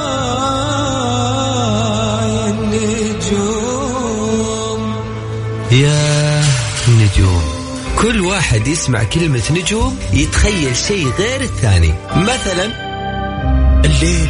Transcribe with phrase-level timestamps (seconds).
[2.41, 3.83] يا النجوم
[5.71, 6.43] يا
[6.89, 7.41] نجوم
[7.97, 11.93] كل واحد يسمع كلمة نجوم يتخيل شيء غير الثاني.
[12.15, 12.89] مثلا
[13.85, 14.29] الليل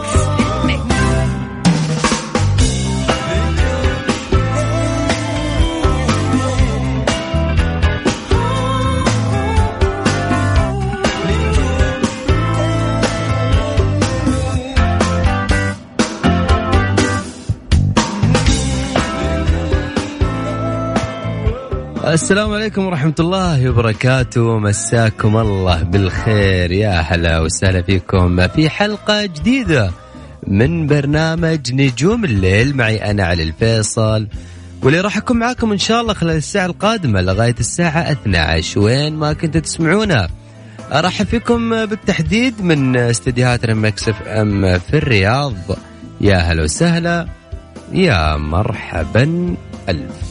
[22.05, 24.59] السلام عليكم ورحمة الله وبركاته.
[24.59, 26.71] مساكم الله بالخير.
[26.71, 29.91] يا هلا وسهلا فيكم في حلقة جديدة
[30.47, 32.77] من برنامج نجوم الليل.
[32.77, 34.27] معي أنا علي الفيصل.
[34.83, 39.33] واللي راح أكون معاكم إن شاء الله خلال الساعة القادمة لغاية الساعة 12 وين ما
[39.33, 40.29] كنتوا تسمعونا.
[40.91, 45.55] أرحب فيكم بالتحديد من استديوهات Mix FM في الرياض.
[46.21, 47.27] يا هلا وسهلا.
[47.91, 49.55] يا مرحبا.
[49.89, 50.30] ألف.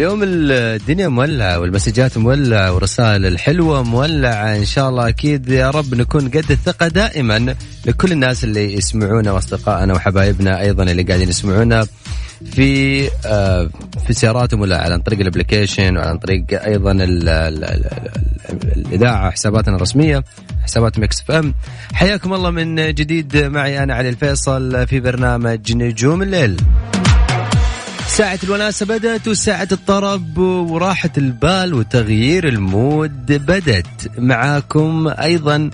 [0.00, 5.08] اليوم الدنيا مولعة والمسجات مولعة والرسائل الحلوة مولعة إن شاء الله.
[5.08, 7.54] أكيد يا رب نكون قد الثقة دائما
[7.86, 11.86] لكل الناس اللي يسمعونا وأصدقائنا وحبايبنا أيضا اللي قاعدين يسمعونا
[12.52, 13.70] في آه
[14.06, 19.30] في سياراتهم ولا عن طريق ال application وعن طريق أيضا ال ال ال ال الإذاعة
[19.30, 20.24] حساباتنا الرسمية
[20.62, 21.54] حسابات Mix FM.
[21.92, 26.56] حياكم الله من جديد معي أنا علي الفيصل في برنامج نجوم الليل.
[28.10, 35.70] ساعة الوناسة بدأت وساعة الطرب وراحة البال وتغيير المود بدت معاكم أيضا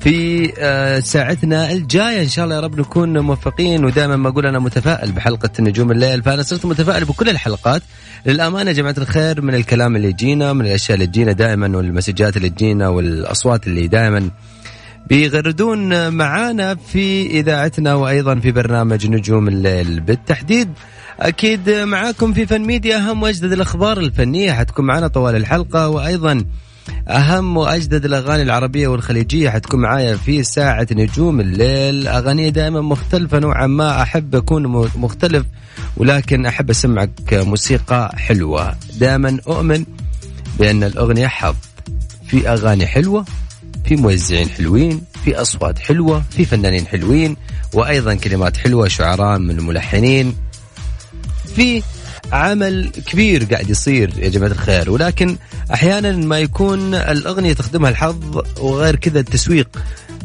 [0.00, 2.22] في آه، ساعتنا الجاية.
[2.22, 6.22] إن شاء الله يا رب نكون موفقين ودائما ما أقول أنا متفائل بحلقة نجوم الليل.
[6.22, 7.82] فأنا صرت متفائل بكل الحلقات.
[8.26, 12.48] للأمانة يا جماعة الخير من الكلام اللي يجينا من الأشياء اللي تجينا دائما والمسجات اللي
[12.50, 14.30] تجينا والأصوات اللي دائما
[15.06, 20.00] بيغردون معانا في إذاعتنا وأيضا في برنامج نجوم الليل.
[20.00, 20.68] بالتحديد
[21.22, 24.52] أكيد معاكم في فن ميديا أهم وأجدد الأخبار الفنية.
[24.52, 26.44] حتكون معنا طوال الحلقة وأيضا
[27.08, 29.50] أهم وأجدد الأغاني العربية والخليجية.
[29.50, 32.08] حتكون معايا في ساعة نجوم الليل.
[32.08, 34.02] أغاني دائما مختلفة نوعا ما.
[34.02, 35.46] أحب أكون م- مختلف
[35.96, 38.74] ولكن أحب أسمعك موسيقى حلوة.
[38.98, 39.84] دائما أؤمن
[40.58, 41.54] بأن الأغنية حظ.
[42.26, 43.24] في أغاني حلوة
[43.84, 47.36] في موزعين حلوين في أصوات حلوة في فنانين حلوين
[47.74, 50.34] وأيضا كلمات حلوة شعراء من الملحنين.
[51.56, 51.82] في
[52.32, 54.90] عمل كبير قاعد يصير يا جماعة الخير.
[54.90, 55.36] ولكن
[55.74, 59.68] أحيانا ما يكون الأغنية تخدمها الحظ وغير كذا التسويق.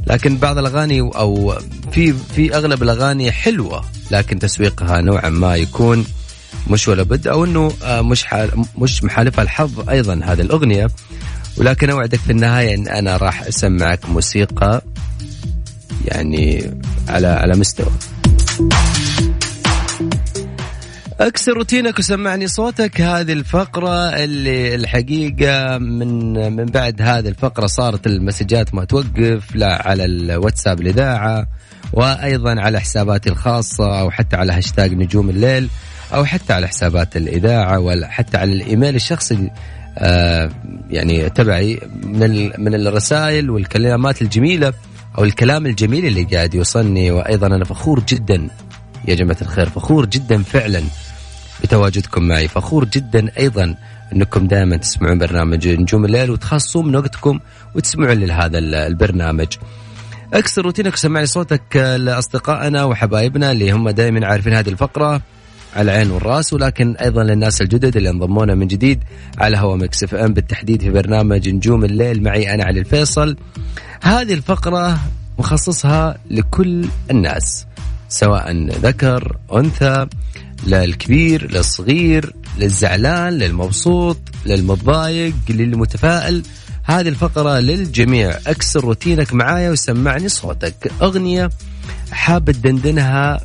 [0.08, 1.60] لكن بعض الأغاني أو
[1.92, 6.06] في في أغلب الأغاني حلوة لكن تسويقها نوعا ما يكون
[6.70, 10.88] مش ولا بد أو أنه آه، مش حال مش محالفها الحظ أيضا هذه الأغنية.
[11.58, 14.82] ولكن أوعدك في النهاية أن أنا راح أسمعك موسيقى
[16.06, 16.74] يعني
[17.10, 17.92] على على مستوى.
[21.20, 23.02] اكسر روتينك وسمعني صوتك.
[23.02, 30.06] هذه الفقرة اللي الحقيقة من من بعد هذه الفقرة صارت المسجات ما توقف لا على
[30.06, 31.48] الواتساب الإذاعة
[31.94, 35.70] وأيضا على حساباتي الخاصة أو حتى على هاشتاج نجوم الليل
[36.14, 39.52] أو حتى على حسابات الإذاعة ولا حتى على الإيميل الشخصي
[39.98, 40.50] آه
[40.90, 44.74] يعني تبعي من من الرسائل والكلمات الجميلة
[45.18, 47.12] أو الكلام الجميل اللي قاعد يوصلني.
[47.12, 48.48] وأيضا أنا فخور جدا
[49.08, 50.84] يا جماعة الخير فخور جدا فعلا.
[51.64, 52.48] بتواجدكم معي.
[52.48, 53.76] فخور جدا أيضا
[54.14, 57.40] أنكم دائما تسمعون برنامج نجوم الليل وتخصصون من وقتكم
[57.76, 59.48] وتسمعون لهذا ال- البرنامج.
[60.34, 65.22] اكسر روتينك وسمعني صوتك لأصدقائنا وحبايبنا اللي هم دائما عارفين هذه الفقرة
[65.76, 69.00] على العين والرأس ولكن أيضا للناس الجدد اللي انضمونا من جديد
[69.38, 72.24] على هوا Mix FM بالتحديد في برنامج نجوم الليل.
[72.24, 73.38] معي أنا علي الفيصل.
[74.02, 75.00] هذه الفقرة
[75.40, 77.66] مخصصها لكل الناس
[78.10, 80.08] سواء ذكر أنثى
[80.68, 86.44] للكبير للصغير للزعلان للمبسوط للمتضايق للمتفائل
[86.84, 88.38] هذه الفقرة للجميع.
[88.48, 90.92] اكسر روتينك معايا وسمعني صوتك.
[91.02, 91.50] أغنية
[92.12, 93.40] حاب تدندنها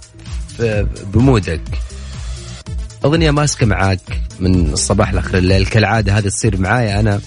[1.14, 1.61] بمودك.
[3.05, 4.00] أغنية ماسكة معاك
[4.41, 5.67] من الصباح لآخر الليل.
[5.67, 7.20] كالعادة هذه تصير معايا أنا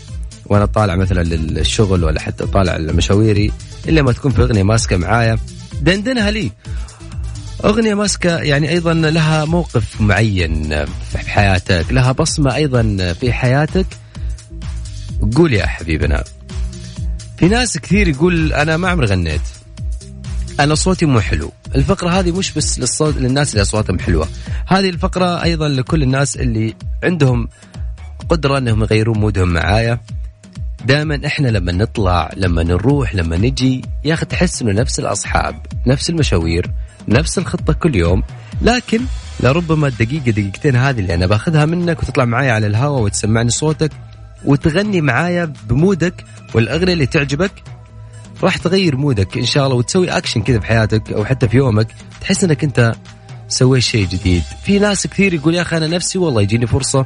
[0.46, 3.52] وأنا طالع مثلا للشغل ولا حتى طالع لمشاويري.
[3.88, 5.38] إلا ما تكون في أغنية ماسكة معايا
[5.82, 6.52] دندنها لي.
[7.64, 13.86] أغنية ماسكة يعني أيضا لها موقف معين في حياتك لها بصمة أيضا في حياتك.
[15.36, 16.24] قول يا حبيبنا.
[17.38, 19.42] في ناس كثير يقول أنا ما عمري غنيت.
[20.60, 21.52] أنا صوتي مو حلو.
[21.76, 24.28] الفقرة هذه مش بس للصوت للناس اللي أصواتهم حلوة.
[24.68, 27.48] هذه الفقرة أيضا لكل الناس اللي عندهم
[28.30, 30.00] قدرة أنهم يغيرون مودهم معايا.
[30.86, 36.10] دائما إحنا لما نطلع لما نروح لما نجي يا أخي تحس إنه نفس الأصحاب نفس
[36.10, 36.72] المشاوير.
[37.08, 38.24] نفس الخطة كل يوم
[38.62, 39.02] لكن
[39.40, 43.92] لربما الدقيقه دقيقتين هذه اللي أنا باخذها منك وتطلع معايا على الهواء وتسمعني صوتك
[44.46, 46.24] وتغني معايا بمودك
[46.54, 47.52] والأغنية اللي تعجبك
[48.44, 51.88] راح تغير مودك إن شاء الله وتسوي اكشن كذا في حياتك أو حتى في يومك
[52.22, 52.96] تحس إنك أنت
[53.48, 54.44] سويت شيء جديد.
[54.64, 57.06] في ناس كثير يقول يا أخي أنا نفسي والله يجيني فرصة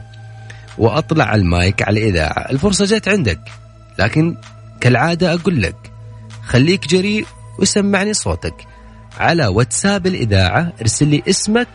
[0.78, 3.40] وأطلع على المايك على الاذاعه الفرصة جت عندك
[4.00, 4.38] لكن
[4.82, 5.76] كالعادة أقول لك
[6.46, 7.26] خليك جريء
[7.60, 8.54] وسمعني صوتك.
[9.18, 10.74] على واتساب الإذاعة.
[10.82, 11.68] ارسل لي اسمك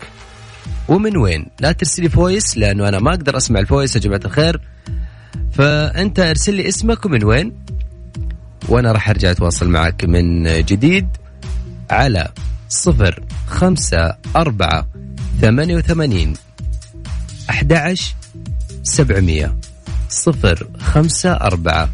[0.89, 1.47] ومن وين.
[1.61, 4.61] لا ترسل لي voice لأنه أنا ما أقدر أسمع ال voice يا جماعة الخير.
[5.53, 7.53] فأنت ارسل لي اسمك ومن وين
[8.69, 11.09] وأنا راح أرجع أتواصل معك من جديد
[11.91, 12.29] على
[12.69, 14.89] صفر خمسة أربعة
[15.41, 16.35] ثمانية وثمانين
[17.51, 17.95] أحد
[18.83, 19.57] سبعمية.
[20.09, 21.91] صفر خمسة أربعة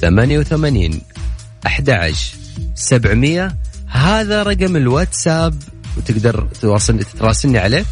[0.00, 1.00] ثمانية وثمانين
[1.66, 2.14] أحد
[2.74, 3.56] سبعمية.
[3.88, 5.54] هذا رقم الواتساب
[5.96, 7.84] وتقدر تواصل تتراسلني عليه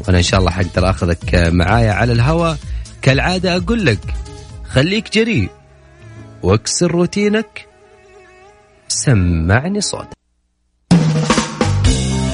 [0.00, 2.58] وأنا إن شاء الله حقدر أخذك معايا على الهواء
[3.02, 4.14] كالعادة أقول لك
[4.68, 5.50] خليك جريء
[6.42, 7.66] واكسر روتينك
[8.88, 10.06] سمعني صوت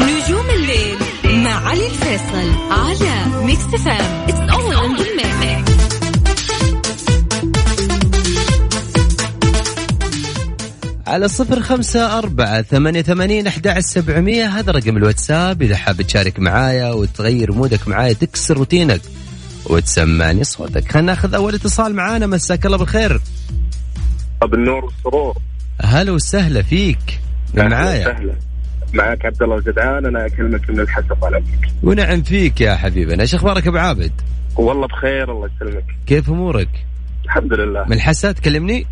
[0.01, 0.99] نجوم الليل
[1.45, 4.75] مع علي الفيصل على Mix FM it's all
[11.11, 14.47] على صفر خمسة أربعة ثمانية ثمانين أحد سبعمية.
[14.47, 15.63] هذا رقم الواتساب.
[15.63, 19.01] إذا حاب تشارك معايا وتغير mood ك معايا تكسر روتينك
[19.67, 20.93] وتسمعني صوتك.
[20.93, 22.27] خلينا ناخذ أول اتصال معانا.
[22.27, 23.21] مساك الله بالخير.
[24.43, 25.37] بالنور والسرور
[25.81, 27.21] هلا وسهلا فيك.
[27.55, 28.35] معايا؟ سهلا
[28.95, 30.07] معك عبد الله الجدعان.
[30.07, 31.43] أنا أكلمك من الحسب على
[31.83, 33.23] ونعم فيك يا حبيبنا.
[33.23, 34.13] إيش أخبارك أبو عابد؟
[34.57, 35.85] والله بخير الله يسلمك.
[36.07, 36.87] كيف أمورك؟
[37.25, 37.85] الحمد لله.
[37.85, 38.87] من الحسا تكلمني؟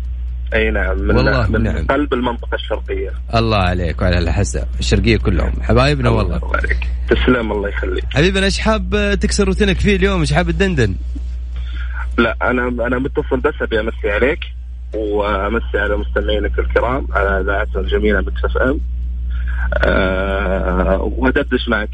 [0.53, 1.85] أي نعم من والله من نعم.
[1.85, 3.11] قلب المنطقة الشرقية.
[3.35, 5.53] الله عليك وعلى الحسا الشرقية كلهم.
[5.61, 6.37] حبايبنا والله.
[6.37, 8.05] الله عليك تسلم الله يخليك.
[8.13, 10.95] حبيبنا إيش حاب تكسر روتينك فيه اليوم؟ إيش حاب تدندن؟
[12.17, 14.39] لا أنا أنا متصل بس أبي أمسي عليك
[14.93, 18.79] وأمسي على مستمعينك الكرام على اذاعتنا الجميلة Mix FM.
[19.83, 21.89] أه وأدردش معك.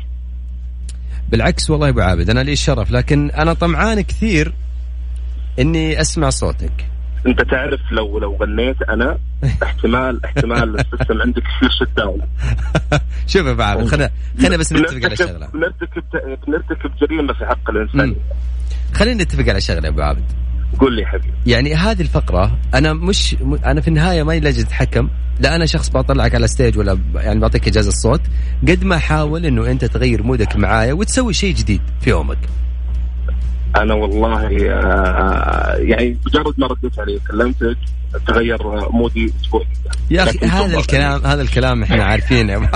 [1.29, 4.53] بالعكس والله يا أبو عابد أنا لي الشرف لكن أنا طمعان كثير
[5.59, 6.85] إني أسمع صوتك.
[7.27, 9.17] انت تعرف لو لو غنيت أنا
[9.63, 12.21] احتمال احتمال ال system عندك يصير shut down
[13.27, 15.49] شوف يا أبو عابد خلينا خلينا بس نتفق على شغلة.
[15.55, 16.03] نرتكب
[16.47, 18.15] نرتكب جريمة في حق الإنسان.
[18.93, 20.23] خلينا نتفق على شغلة يا أبو عابد.
[20.79, 21.33] قول لي حبيبي.
[21.45, 26.35] يعني هذه الفقرة أنا مش أنا في النهاية ما لجنة اتحكم لا أنا شخص بطلعك
[26.35, 28.21] على stage ولا يعني بعطيك إجازة الصوت
[28.67, 32.37] قد ما احاول إنه أنت تغير mood ك معايا وتسوي شيء جديد في يومك.
[33.75, 37.77] أنا والله آه، يعني مجرد ما رديت علي كلمتك
[38.27, 38.57] تغير
[38.91, 39.65] مودي أسبوع.
[40.11, 42.55] يا أخي هذا الكلام هذا الكلام إحنا عارفينه.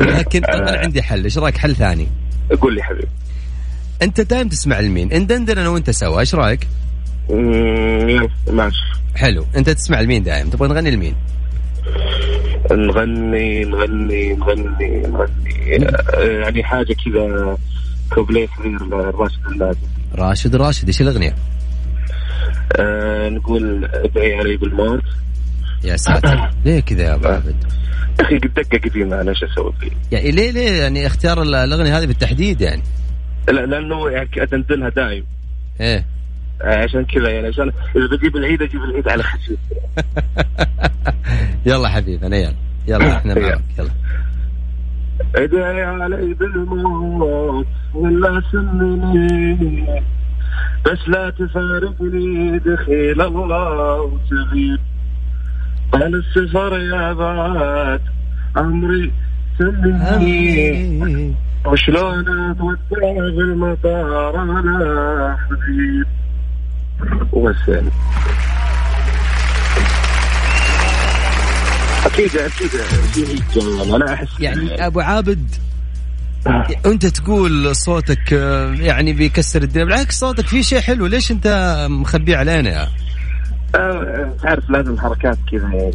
[0.00, 1.24] لكن أنا عندي حل.
[1.24, 2.08] إيش رأيك؟ حل ثاني؟
[2.60, 3.08] قول لي حبيبي.
[4.02, 6.20] أنت دائم تسمع لمين؟ ندندن أنا وأنت سوا.
[6.20, 6.68] إيش رأيك؟
[8.50, 8.84] ماشي.
[9.16, 9.46] حلو.
[9.56, 11.14] أنت تسمع لمين دائم تبغى نغني لمين؟
[12.70, 15.88] نغني نغني نغني نغني.
[16.14, 17.56] آه، يعني حاجة كذا
[18.14, 19.78] كوبليه صغير لراشد النادي
[20.14, 21.34] راشد راشد إيش الأغنية؟
[22.80, 25.02] آه نقول ادعي علي بالموت.
[25.84, 26.50] يا ساتر.
[26.64, 27.56] ليه كذا يا أبو عبد؟
[28.20, 32.06] يا أخي دقه قديمه أنا إيش أسوي فيه؟ يعني ليه ليه؟ يعني اختيار الأغنية هذه
[32.06, 32.82] بالتحديد يعني؟
[33.48, 35.24] لا لأنه يعني ادندنها دايم.
[35.80, 36.06] إيه.
[36.62, 39.58] آه، عشان كذا يعني عشان إذا بجيب العيد أجيب العيد على خفيف.
[41.66, 42.54] يلا حبيبي أنا يلا.
[42.88, 43.60] يلا إحنا معك.
[43.78, 43.90] يلا.
[45.36, 50.02] ادعي علي بالموت ولا سمني
[50.86, 54.78] بس لا تفارقني دخيل الله وتغيب
[55.92, 58.00] قال السفر يا بعد
[58.56, 59.12] عمري
[59.58, 61.34] سمني
[61.66, 62.18] وشلون
[62.50, 66.06] اتودع بالمطار أنا حبيب
[67.32, 67.90] وسلم.
[72.06, 72.70] أكيد أكيد.
[73.94, 75.46] أنا أحس يعني أبو عابد
[76.86, 79.84] أنت تقول صوتك آه، يعني بيكسر الدنيا.
[79.84, 81.06] بالعكس صوتك فيه شيء حلو.
[81.06, 82.88] ليش أنت مخبيه علينا
[83.74, 85.92] آه، تعرف لازم حركات كذا يعني.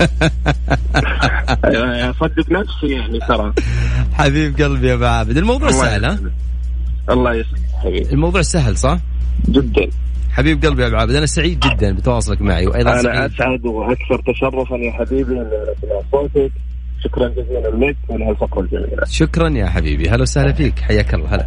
[1.64, 3.52] أيوة، أصدق نفسي يعني ترى.
[4.12, 5.36] حبيب قلبي يا أبو عابد.
[5.36, 6.18] الموضوع سهل ها.
[7.10, 8.12] الله يسلمك حبيبي.
[8.12, 8.98] الموضوع سهل صح؟
[9.48, 9.86] جدا.
[10.36, 13.32] حبيب قلبي يا أبو عابد أنا سعيد جدا بتواصلك معي وأيضا أنا سعيد.
[13.32, 15.46] أسعد وأكثر تشرفا يا حبيبي
[16.12, 16.52] صوتك
[17.04, 20.10] شكرا جزيلا لك ولهالفقره الجميله شكرا يا حبيبي.
[20.10, 20.78] هلا وسهلا فيك.
[20.78, 21.34] حياك الله.
[21.34, 21.46] هلا.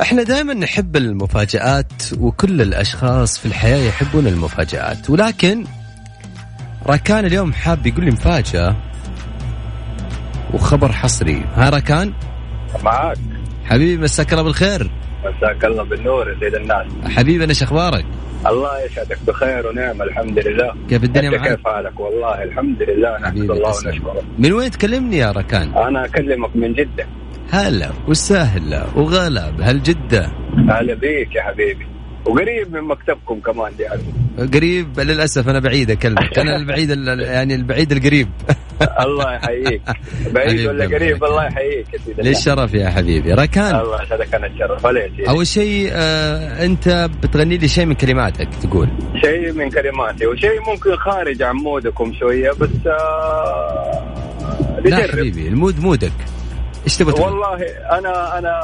[0.00, 5.10] إحنا دائما نحب المفاجآت وكل الأشخاص في الحياة يحبون المفاجآت.
[5.10, 5.64] ولكن
[6.86, 8.76] راكان اليوم حاب يقول لي مفاجأة
[10.54, 11.44] وخبر حصري.
[11.54, 12.12] ها راكان؟
[12.84, 13.18] معاك.
[13.66, 14.90] حبيبي مساك الله بالخير.
[15.24, 16.86] مساك الله بالنور يا سيد الناس.
[17.16, 18.04] حبيبي أنا أخبارك؟
[18.46, 20.74] الله يسعدك بخير ونعم الحمد لله.
[20.88, 23.68] كيف الدنيا معك؟ كيف حالك؟ والله الحمد لله نحمد الله.
[23.68, 24.22] ونشكره.
[24.38, 27.06] من وين تكلمني يا راكان أنا أكلمك من جدة.
[27.50, 30.32] هلا وسهلا وغلا بهل جدة
[30.70, 31.86] أهلا بيك يا حبيبي.
[32.26, 34.02] وقريب من مكتبكم كمان يعني.
[34.54, 36.38] قريب للأسف أنا بعيد أكلمك.
[36.38, 38.28] أنا البعيد ال- يعني البعيد القريب.
[39.06, 39.82] الله يحييك.
[40.34, 40.84] بعيد ولا.
[40.84, 41.86] قريب؟ الله يحييك
[42.18, 43.32] للشرف يا حبيبي.
[43.32, 43.74] راكان.
[43.80, 48.88] الله يسعدك أنا اتشرف ولا أول شيء آه أنت بتغني لي شيء من كلماتك تقول.
[49.24, 56.12] شيء من كلماتي وشيء ممكن خارج عن مودكم شوية بس آه لا حبيبي المود مودك.
[56.86, 57.62] إيش تبغى؟ والله
[57.98, 58.54] أنا أنا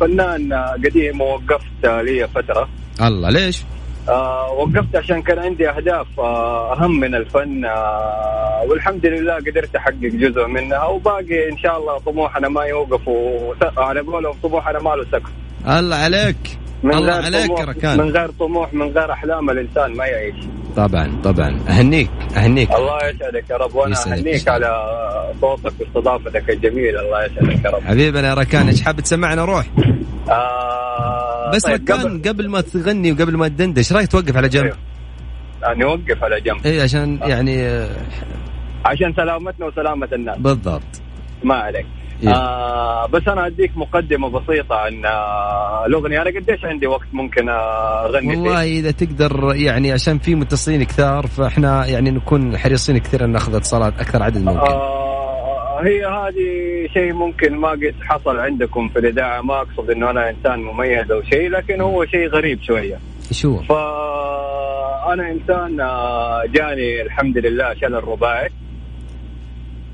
[0.00, 0.52] فنان
[0.84, 2.68] قديم ووقفت لي فترة
[3.00, 3.62] الله ليش؟
[4.08, 9.94] آه وقفت عشان كان عندي أهداف آه أهم من الفن آه والحمد لله قدرت أحقق
[9.94, 13.00] جزء منها وباقي إن شاء الله طموحنا ما يوقف
[13.78, 15.30] على قولهم طموحنا ما له سقف
[15.78, 16.58] الله عليك
[16.90, 20.34] الله غير عليك طموح من راكان غير طموح من غير أحلام الإنسان ما يعيش.
[20.76, 21.60] طبعا طبعا.
[21.68, 22.72] أهنيك أهنيك.
[22.72, 23.96] الله يسعدك يا رب وأنا.
[24.06, 24.70] أهنيك على
[25.40, 27.82] صوتك واستضافتك الجميله الله يسعدك يا رب.
[27.82, 29.66] حبيبنا يا راكان إيش حاب تسمعنا؟ روح.
[30.30, 34.64] آه بس طيب راكان قبل قبل ما تغني وقبل ما تدندش رأيك توقف على جنب؟
[34.64, 34.76] أيوه.
[35.64, 36.66] آه، نوقف على جنب.
[36.66, 37.88] اي عشان يعني آه،
[38.84, 40.38] عشان سلامتنا وسلامة الناس.
[40.38, 40.82] بالضبط.
[41.44, 41.86] ما عليك.
[42.28, 46.22] آه بس أنا أديك مقدمة بسيطة عن آه الأغنية.
[46.22, 50.84] أنا قديش عندي وقت ممكن آه، أغني والله فيه إذا تقدر يعني عشان في متصلين
[50.84, 54.58] كثار فإحنا يعني نكون حريصين كثير إن نأخذ اتصالات أكثر عدد ممكن.
[54.58, 59.42] آه هي هذه شيء ممكن ما قد حصل عندكم في الإذاعة.
[59.42, 62.98] ما أقصد إنه أنا إنسان مميز أو شيء لكن هو شيء غريب شوية.
[63.44, 68.50] هو؟ فأنا إنسان آه، جاني الحمد لله شلل رباعي.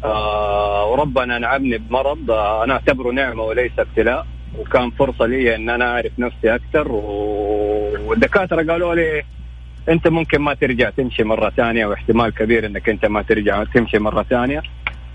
[0.04, 2.30] آه، وربنا انعمني بمرض.
[2.30, 4.26] آه، أنا أعتبره نعمة وليس ابتلاء.
[4.58, 6.92] وكان فرصة لي إن أنا أعرف نفسي أكثر.
[8.06, 9.22] والدكاترة قالوا لي
[9.88, 14.22] أنت ممكن ما ترجع تمشي مرة ثانية واحتمال كبير إنك أنت ما ترجع تمشي مرة
[14.22, 14.62] ثانية.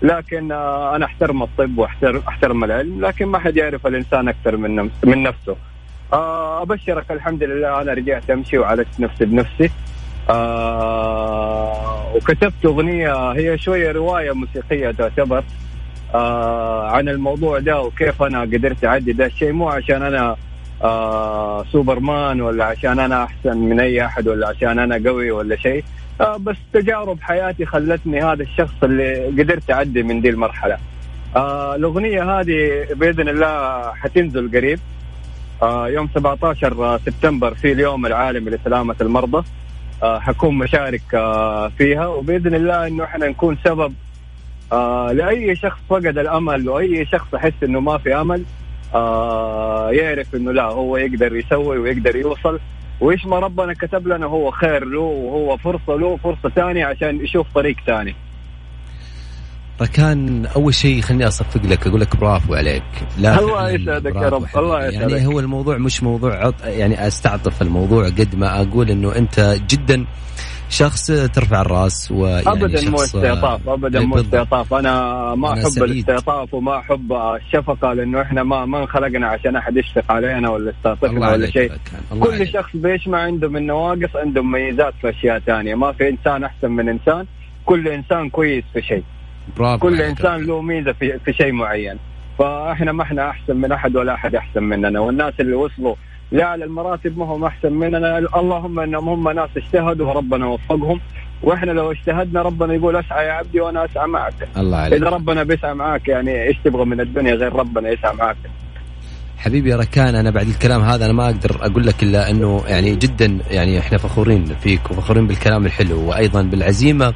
[0.02, 4.90] لكن آه، أنا أحترم الطب واحترم أحترم العلم لكن ما حد يعرف الإنسان أكثر من
[5.04, 5.56] من نفسه.
[6.62, 9.70] أبشرك الحمد لله أنا رجعت أمشي وعالجت نفسي بنفسي.
[12.14, 15.44] وكتبت أغنية هي شوية رواية موسيقية تعتبر
[16.14, 19.52] آه عن الموضوع ده وكيف أنا قدرت أعدي ده الشيء.
[19.52, 20.36] مو عشان أنا
[20.84, 25.84] آه سوبرمان ولا عشان أنا أحسن من أي أحد ولا عشان أنا قوي ولا شيء.
[26.20, 30.76] آه بس تجارب حياتي خلتني هذا الشخص اللي قدرت أعدي من دي المرحلة.
[31.36, 34.78] آه الأغنية هذه بإذن الله حتنزل قريب
[35.62, 39.44] آه يوم 17 سبتمبر في اليوم العالمي لسلامة المرضى.
[40.02, 42.06] حكون مشارك آه فيها.
[42.06, 43.94] وبإذن الله إنه إحنا نكون سبب
[44.72, 48.42] آه لأي شخص فقد الأمل وأي شخص يحس إنه ما في أمل
[48.94, 52.60] آه يعرف إنه لا هو يقدر يسوي ويقدر يوصل.
[53.00, 57.46] وإيش ما ربنا كتب لنا هو خير له وهو فرصة له فرصة ثانية عشان يشوف
[57.54, 58.14] طريق ثاني.
[59.82, 62.82] ركان أول شيء خليني أصفق لك أقول لك برافو عليك
[63.18, 64.46] لا الله يسعدك يا رب،.
[64.56, 65.10] الله يسعدك.
[65.12, 66.54] يعني هو الموضوع مش موضوع عط...
[66.64, 70.06] يعني أستعطف الموضوع قد ما أقول إنه أنت جدا
[70.68, 74.18] شخص ترفع الرأس ويعني ابدا مو استعطاف ابدا مو.
[74.20, 74.90] استعطاف أنا
[75.34, 75.82] ما أنا أحب.
[75.82, 81.30] الاستعطاف وما أحب الشفقة لأنه إحنا ما ما انخلقنا عشان أحد يشفق علينا ولا يستعطفنا
[81.30, 81.72] ولا شيء
[82.20, 82.48] كل عليك.
[82.48, 86.70] شخص بيش ما عنده من نواقص عنده مميزات في أشياء ثانية ما في إنسان أحسن
[86.70, 87.26] من إنسان
[87.64, 89.04] كل إنسان كويس في شيء
[89.56, 90.18] برافو كل عليك.
[90.18, 91.98] إنسان له ميزة في, في شيء معين.
[92.38, 95.00] فإحنا ما إحنا أحسن من أحد ولا أحد أحسن مننا.
[95.00, 95.94] والناس اللي وصلوا
[96.32, 98.18] لاعلى المراتب ما هم أحسن مننا.
[98.18, 101.00] اللهم إنهم هم ناس اجتهدوا وربنا وفقهم.
[101.42, 104.48] وإحنا لو اجتهدنا ربنا يقول أسعى يا عبدي وأنا أسعى معك.
[104.56, 105.02] الله عليك.
[105.02, 108.36] إذا ربنا بيسعى معك يعني إيش تبغى من الدنيا غير ربنا يسعى معك؟
[109.38, 113.38] حبيبي ركان أنا بعد الكلام هذا أنا ما أقدر أقول لك إلا أنه يعني جدا
[113.50, 117.14] يعني إحنا فخورين فيك وفخورين بالكلام الحلو وأيضا بالعزيمة.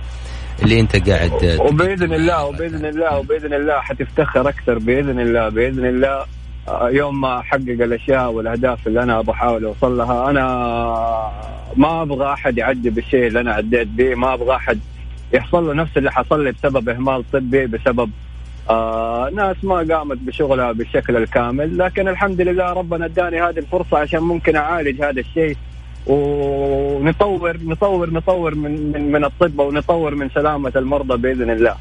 [0.62, 6.24] اللي انت قاعد وبإذن الله وبإذن الله وبإذن الله حتفتخر أكثر بإذن الله بإذن الله.
[6.82, 10.44] يوم ما أحقق الأشياء والأهداف اللي أنا بحاول أوصل لها أنا
[11.76, 14.78] ما أبغى أحد يعدي بالشيء اللي أنا عديت به ما أبغى أحد
[15.32, 18.10] يحصل له نفس اللي حصل لي بسبب إهمال طبي بسبب
[18.70, 21.78] آه ناس ما قامت بشغلها بالشكل الكامل.
[21.78, 25.56] لكن الحمد لله ربنا اداني هذه الفرصة عشان ممكن أعالج هذا الشيء.
[26.06, 31.76] ونطور نطور نطور من من من الطب ونطور من سلامة المرضى بإذن الله.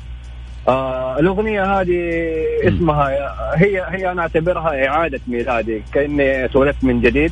[0.67, 1.99] آه الأغنية هذه
[2.63, 3.09] اسمها
[3.55, 7.31] هي هي أنا أعتبرها إعادة ميلادي كأني اتولدت من جديد.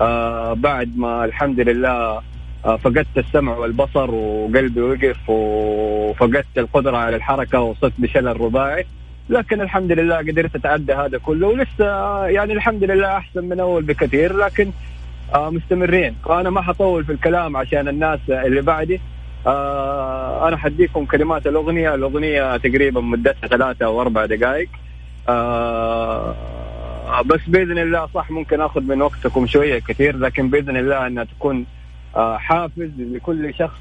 [0.00, 2.22] آه بعد ما الحمد لله
[2.64, 8.86] آه فقدت السمع والبصر وقلبي وقف وفقدت القدرة على الحركة وصرت بشلل رباعي.
[9.28, 14.36] لكن الحمد لله قدرت أتعدى هذا كله ولسه يعني الحمد لله أحسن من أول بكثير.
[14.36, 14.70] لكن
[15.34, 16.16] مستمرين.
[16.24, 19.00] فانا ما حطول في الكلام عشان الناس اللي بعدي.
[19.46, 21.94] آه أنا حديكم كلمات الأغنية.
[21.94, 24.68] الأغنية تقريبا مدتها ثلاثة أو أربع دقائق.
[25.28, 26.34] آه
[27.26, 31.66] بس بإذن الله صح ممكن آخذ من وقتكم شوية كثير لكن بإذن الله إنها تكون
[32.16, 33.80] آه حافز لكل شخص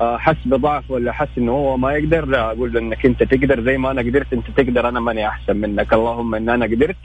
[0.00, 2.26] آه حس بضعف ولا حس إنه هو ما يقدر.
[2.26, 3.60] لا أقول له إنك أنت تقدر.
[3.60, 5.92] زي ما أنا قدرت أنت تقدر أنا ماني أحسن منك.
[5.92, 6.96] اللهم إن أنا قدرت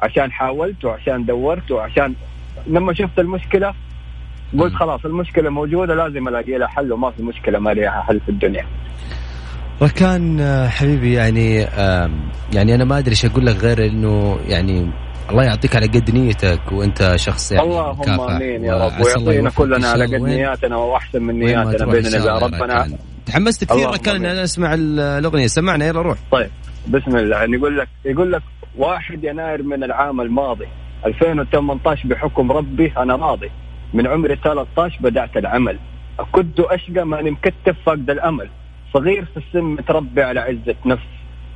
[0.00, 2.14] عشان حاولت وعشان دورت وعشان
[2.66, 3.74] لما شفت المشكلة
[4.58, 8.28] قلت خلاص المشكلة موجودة لازم ألاقي لها حل وما في مشكلة ما لها حل في
[8.28, 8.66] الدنيا.
[9.82, 11.54] ركان آه، حبيبي يعني
[12.52, 14.90] يعني أنا ما أدري إيش أقول لك غير إنه يعني
[15.30, 20.04] الله يعطيك على قد نيتك وأنت شخص يعني اللهم آمين يا رب ويعطينا كلنا على
[20.04, 22.98] قد نياتنا وأحسن من نياتنا بإذن الله يا ربنا.
[23.26, 24.26] تحمست كثير ركان أن.
[24.26, 25.46] أنا أسمع ال- الأغنية.
[25.46, 26.18] سمعنا يلا روح.
[26.32, 26.50] طيب
[26.88, 27.36] بسم الله.
[27.36, 28.42] يعني يقول لك يقول لك
[28.78, 30.66] 1 يناير من العام الماضي.
[31.06, 33.50] 2018 بحكم ربي أنا راضي.
[33.94, 35.78] من عمري 13 بدأت العمل.
[36.32, 38.48] كنت أشقى ماني مكتف فاقد الأمل.
[38.94, 41.06] صغير في السن متربي على عزة نفس.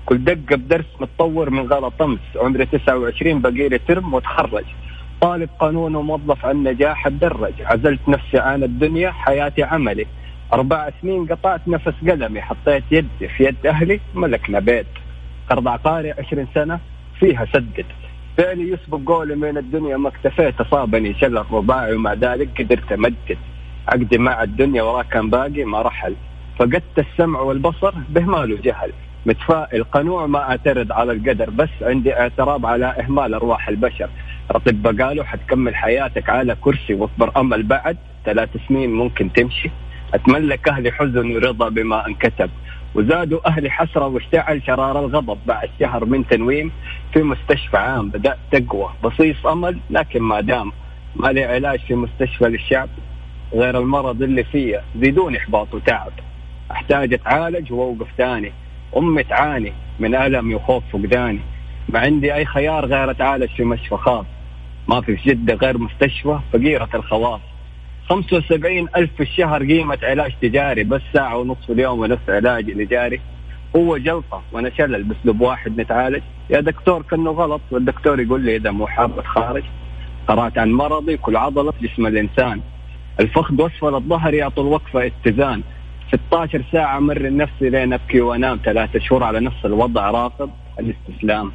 [0.07, 4.65] كل دقة بدرس متطور من غلط امس عمري 29 باقي لي ترم واتخرج
[5.21, 10.07] طالب قانون وموظف على النجاح اتدرج عزلت نفسي عن الدنيا حياتي عملي.
[10.53, 12.43] أربع سنين قطعت نفس قلمي.
[12.43, 14.87] حطيت يدي في يد أهلي ملكنا بيت.
[15.51, 16.81] قرض عقاري عشرين سنة
[17.21, 17.87] فيها سدد.
[18.37, 23.39] فعلي يسبق قولي من الدنيا ما اكتفيت أصابني شلل رباعي ومع ذلك قدرت أمدد
[23.89, 26.15] عقدي مع الدنيا وراه كان باقي ما رحل.
[26.59, 28.93] فقدت السمع والبصر بهمال وجهل
[29.27, 34.11] متفائل قنوع ما اعترض على القدر بس عندي اعتراض على إهمال أرواح البشر.
[34.51, 37.97] الاطباء قالوا حتكمل حياتك على كرسي واصبر أمل بعد.
[38.25, 39.71] ثلاث سنين ممكن تمشي.
[40.15, 42.51] أتملك أهلي حزن ورضا بما انكتب.
[42.95, 46.73] وزادوا أهلي حسرة واشتعل شرار الغضب بعد شهر من تنويم
[47.13, 48.09] في مستشفى عام.
[48.09, 48.91] بدأت تقوى.
[49.05, 50.73] بصيص أمل لكن ما دام
[51.17, 52.89] ما لي علاج في مستشفى للشعب
[53.53, 56.13] غير المرض اللي فيا زيدوني إحباط وتعب.
[56.71, 58.53] أحتاج أتعالج واوقف تاني
[58.97, 61.41] أمي تعاني من المي وخوف فقداني
[61.89, 64.27] ما عندي أي خيار غير أتعالج في مشفى خاص.
[64.89, 67.41] ما في في جدة غير مستشفى فقيرة الخواص.
[68.13, 72.85] 75 ألف في الشهر قيمة علاج تجاري بس ساعة ونص في اليوم ونفس علاج اللي
[72.85, 73.21] جاري
[73.77, 76.23] هو جلطة وأنا شلل بأسلوب واحد نتعالج.
[76.51, 79.63] يا دكتور كأنه غلط والدكتور يقول لي إذا مو حابة خارج
[80.29, 82.61] قرأت عن مرضي كل عضلة في جسم الإنسان.
[83.21, 85.63] الفخذ واسفل الظهر يعطي الوقفة اتزان.
[86.29, 88.61] 16 ساعة مر نفسي لين أبكي وأنام.
[88.65, 91.53] ثلاثة شهور على نفس الوضع رافض الاستسلام.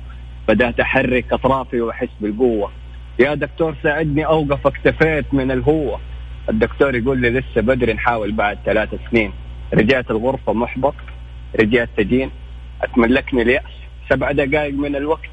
[0.48, 2.72] بدأت أحرك أطرافي وأحس بالقوة.
[3.20, 6.00] يا دكتور ساعدني أوقف اكتفيت من الهوة
[6.50, 9.32] الدكتور يقول لي لسه بدري نحاول بعد ثلاث سنين.
[9.74, 10.96] رجعت الغرفة محبط
[11.60, 12.32] رجعت تدين
[12.82, 13.74] أتملكني اليأس.
[14.10, 15.30] سبع دقائق من الوقت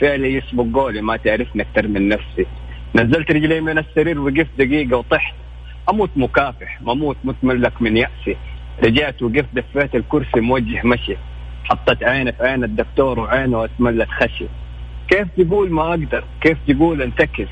[0.00, 2.46] فعلي يسبق قولي ما تعرفني أكثر من نفسي.
[2.94, 5.34] نزلت رجلي من السرير وقفت دقيقة وطحت.
[5.90, 8.36] أموت مكافح ما أموت متملك من يأسي.
[8.84, 11.16] رجعت وقفت دفيت الكرسي موجه مشي.
[11.64, 14.46] حطت عيني في عين الدكتور وعينه اتملت خشي.
[15.08, 17.48] كيف تقول ما أقدر؟ كيف تقول انتكس؟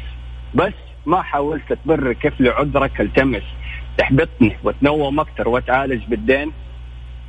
[0.55, 0.73] بس
[1.07, 3.43] ما حاولت تبرر كيف لعذرك التمس.
[3.99, 6.53] تحبطني وتنوم أكثر وتعالج بالدين.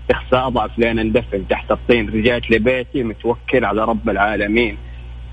[0.09, 2.09] تخسى أضعف لين اندفن تحت الطين.
[2.09, 4.77] رجعت لبيتي متوكل على رب العالمين.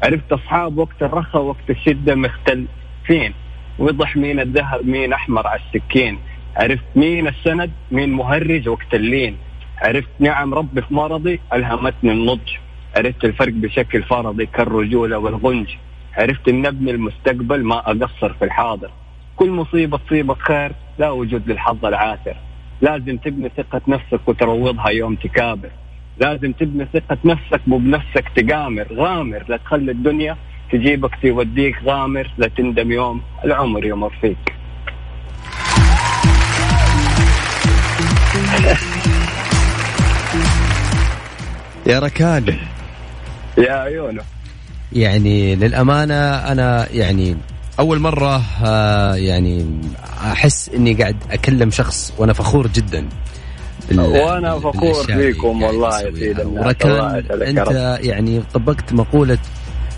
[0.05, 3.35] عرفت أصحاب وقت الرخاء وقت الشدة مختلفين.
[3.79, 6.19] وضح مين الذهب مين أحمر على السكين.
[6.57, 9.37] عرفت مين السند مين مهرج وقت اللين.
[9.83, 12.51] عرفت نعم ربي في مرضي ألهمتني النضج.
[12.97, 15.69] عرفت الفرق بشكل فرضي كالرجولة والغنج.
[16.17, 18.91] عرفت أن نبني المستقبل ما أقصر في الحاضر.
[19.37, 22.37] كل مصيبة تصيبك خير لا وجود للحظ العاثر.
[22.81, 25.71] لازم تبني ثقة نفسك وتروضها يوم تكابر.
[26.19, 28.87] لازم تبني ثقة نفسك مو بنفسك تقامر.
[28.93, 30.37] غامر لا تخلي الدنيا
[30.73, 34.55] تجيبك توديك غامر لا تندم يوم العمر يمر فيك.
[41.87, 42.57] يا ركان.
[43.59, 44.23] يا عيونه
[44.93, 47.37] يعني للأمانة أنا يعني
[47.79, 49.67] أول مرة آه، يعني
[50.23, 53.09] أحس إني قاعد أكلم شخص وأنا فخور جدا.
[53.97, 56.43] وأنا فخور فيكم والله يا سيدي.
[56.43, 59.39] وركان أنت يعني طبقت مقولة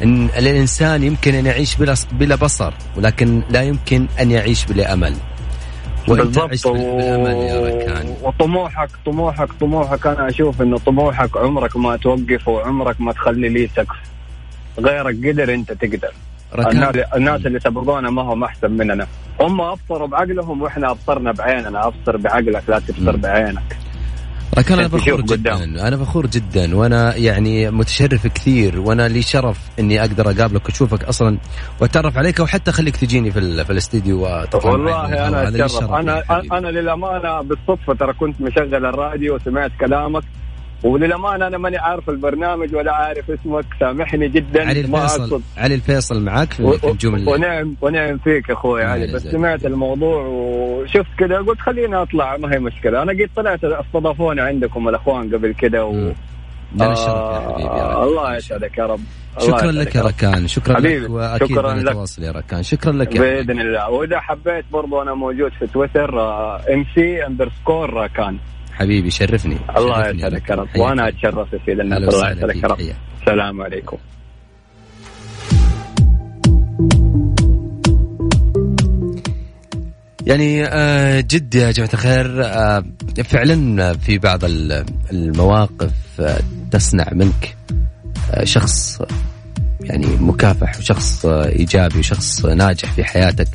[0.02, 5.14] إن الانسان يمكن أن يعيش بلا بلا بصر ولكن لا يمكن أن يعيش بلا أمل.
[6.08, 6.66] بالضبط.
[6.66, 6.76] و...
[8.22, 10.06] وطموحك طموحك طموحك.
[10.06, 13.96] أنا أشوف إنه طموحك عمرك ما توقف وعمرك ما تخلي لي سقف.
[14.78, 16.12] غيرك قدر انت تقدر.
[16.58, 19.06] الناس, الناس اللي سبقونا ما هم أحسن مننا.
[19.40, 21.86] هم أبصروا بعقلهم وإحنا أبصرنا بعيننا.
[21.86, 23.76] أبصر بعقلك لا تبصر بعينك.
[24.56, 25.54] لكن أنا فخور جدا.
[25.54, 25.78] قدام.
[25.78, 26.76] أنا فخور جدا.
[26.76, 28.80] وأنا يعني متشرف كثير.
[28.80, 31.38] وأنا لي شرف إني أقدر أقابلك وأشوفك أصلا
[31.80, 34.22] وأتعرف عليك وحتى أخليك تجيني في, في الاستديو
[34.64, 35.90] والله أنا أتشرف.
[35.90, 40.22] أنا أنا للأمانة بالصدفة ترى كنت مشغل الراديو وسمعت كلامك.
[40.82, 44.68] وللأمانة أنا ماني عارف البرنامج ولا عارف اسمك سامحني جدا.
[44.68, 50.26] علي الفيصل علي الفيصل معك في الجمل ونعم ونعم فيك أخوي علي بس سمعت الموضوع
[50.26, 53.02] وشفت كذا قلت خليني أطلع ما هي مشكلة.
[53.02, 55.92] أنا قد طلعت استضافوني عندكم الأخوان قبل كذا و
[56.74, 58.02] لنا الشرف يا حبيبي يا ركان.
[58.02, 59.00] الله يسعدك يا رب.
[59.38, 60.98] شكرا لك يا ركان شكرا حبيبي.
[60.98, 61.96] لك وأكيد شكرا لك.
[62.18, 62.62] يا ركان.
[62.62, 63.90] شكرا لك يا بإذن الله.
[63.90, 66.20] وإذا حبيت برضو أنا موجود في تويتر
[66.74, 68.38] MC underscore ركان.
[68.80, 70.68] حبيبي شرفني الله يسعدك يا رب.
[70.76, 72.80] وأنا أتشرف في الناس الله يسعدك يا رب.
[73.20, 73.96] السلام عليكم.
[80.26, 82.84] يعني آه، جد يا جماعة الخير آه،
[83.24, 84.40] فعلا في بعض
[85.12, 86.40] المواقف آه،
[86.70, 87.56] تصنع منك
[88.44, 89.02] شخص
[89.80, 93.48] يعني مكافح وشخص إيجابي وشخص ناجح في حياتك.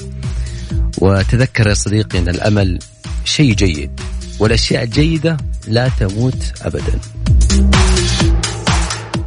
[1.01, 2.79] وتذكر يا صديقي أن الأمل
[3.25, 3.99] شيء جيد.
[4.39, 6.99] والأشياء الجيدة لا تموت ابدا.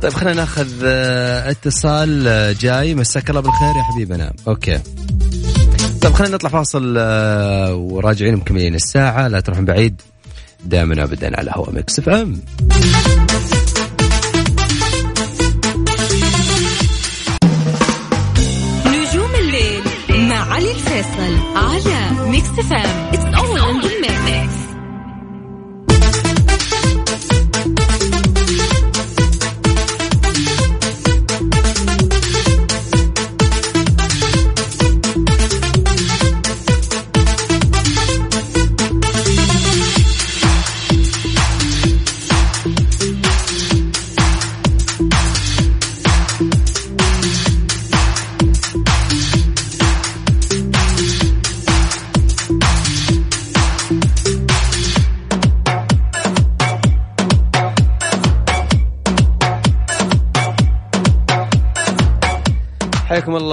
[0.02, 2.94] طيب خلينا ناخذ آه، اتصال آه، جاي.
[2.94, 4.32] مساك الله بالخير يا حبيبنا.
[4.48, 4.80] أوكي.
[6.00, 9.28] طيب خلينا نطلع فاصل آه، وراجعين مكملين الساعة.
[9.28, 10.00] لا تروحون بعيد.
[10.64, 12.40] دائما ابدا على هوا Mix FM.
[18.86, 19.82] نجوم الليل
[20.28, 23.07] مع علي الفيصل على Mix FM.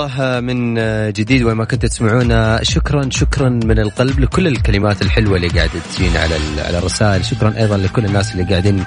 [0.05, 0.75] الله من
[1.11, 2.59] جديد وين ما كنتوا تسمعونا.
[2.63, 7.25] شكرا شكرا من القلب لكل الكلمات الحلوة اللي قاعدة تجينا على على الرسائل.
[7.25, 8.85] شكرا أيضا لكل الناس اللي قاعدين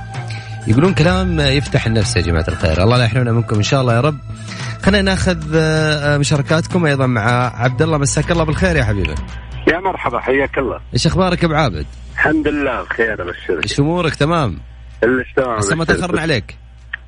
[0.67, 2.83] يقولون كلام يفتح النفس يا جماعة الخير.
[2.83, 4.19] الله لا يحرمنا منكم إن شاء الله يا رب.
[4.83, 5.39] خلينا ناخذ
[6.19, 7.99] مشاركاتكم أيضا مع عبد الله.
[7.99, 9.15] مساك الله بالخير يا حبيبي.
[9.69, 10.81] يا مرحبا حياك الله.
[10.95, 14.59] إيش أخبارك أبو عابد؟ الحمد لله بخير ابشرك إيش أمورك؟ تمام.
[15.05, 16.57] إيش تمام ما تأخرنا عليك.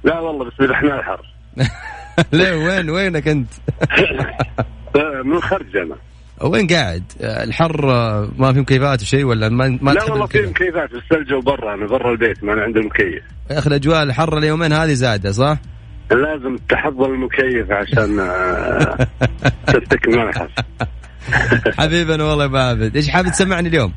[0.05, 1.21] لا والله بس إحنا الحر.
[2.33, 3.49] ليه وين وينك أنت؟
[5.25, 5.97] من خرج أنا
[6.43, 7.87] وين قاعد؟ الحر
[8.39, 11.87] ما في مكيفات وشيء ولا ما ما لا والله في مكيفات بس الجو برا أنا
[11.87, 15.59] برا البيت ما أنا عندي المكيف يا أخي الأجواء الحر اليومين هذه زاده صح؟
[16.11, 19.07] لازم تحضر المكيف عشان آه،
[19.67, 20.33] تستكمل
[21.79, 23.93] حبيبنا والله يا عابد إيش حابب تسمعني اليوم؟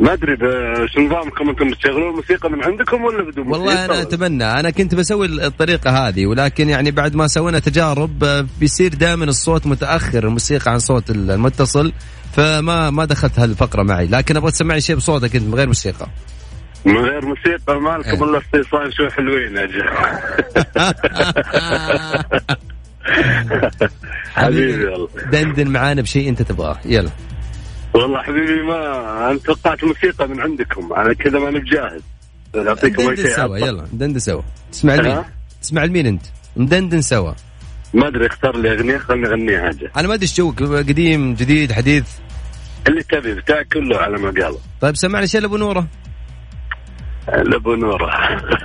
[0.00, 0.36] ما أدري
[0.88, 5.26] شو نظامكم أنتم تشغلون الموسيقى من عندكم ولا بدون والله أنا أتمنى أنا كنت بسوي
[5.26, 10.78] الطريقة هذه ولكن يعني بعد ما سوينا تجارب آه، بيصير دائما الصوت متأخر الموسيقى عن
[10.78, 11.92] صوت المتصل
[12.32, 16.06] فما ما دخلت هالفقرة معي لكن أبغى تسمعني شيء بصوتك أنت من غير موسيقى.
[16.84, 18.30] من غير موسيقى ما لكم إيه.
[18.30, 19.84] إلا استيصال شوي حلوين أجل
[24.34, 24.82] حبيبي.
[24.82, 25.08] يلا.
[25.32, 27.10] دندن معانا بشيء أنت تبغاه يلا.
[27.94, 30.92] والله حبيبي ما أنا توقعت موسيقى من عندكم.
[30.92, 32.00] أنا كذا ماني بجاهز.
[32.56, 33.58] اعطيكم اي ندندن شيء سوا.
[33.58, 34.42] يلا ندندن سوا.
[34.72, 35.22] تسمع لمين؟
[35.62, 36.22] تسمع لمين أنت؟
[36.56, 37.32] ندندن سوا.
[37.94, 39.90] ما أدري اختار لي أغنية خلني اغنيها حاجة.
[39.96, 42.04] أنا ما أدري إيش جوك قديم جديد حديث.
[42.88, 44.56] اللي تبي بتاعك كله على ما قال.
[44.80, 45.86] طيب سمعني شيء لأبو نورة.
[47.28, 48.10] لأبو نورة.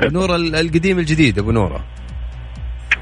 [0.03, 1.83] نورة ال- القديم الجديد أبو نورة.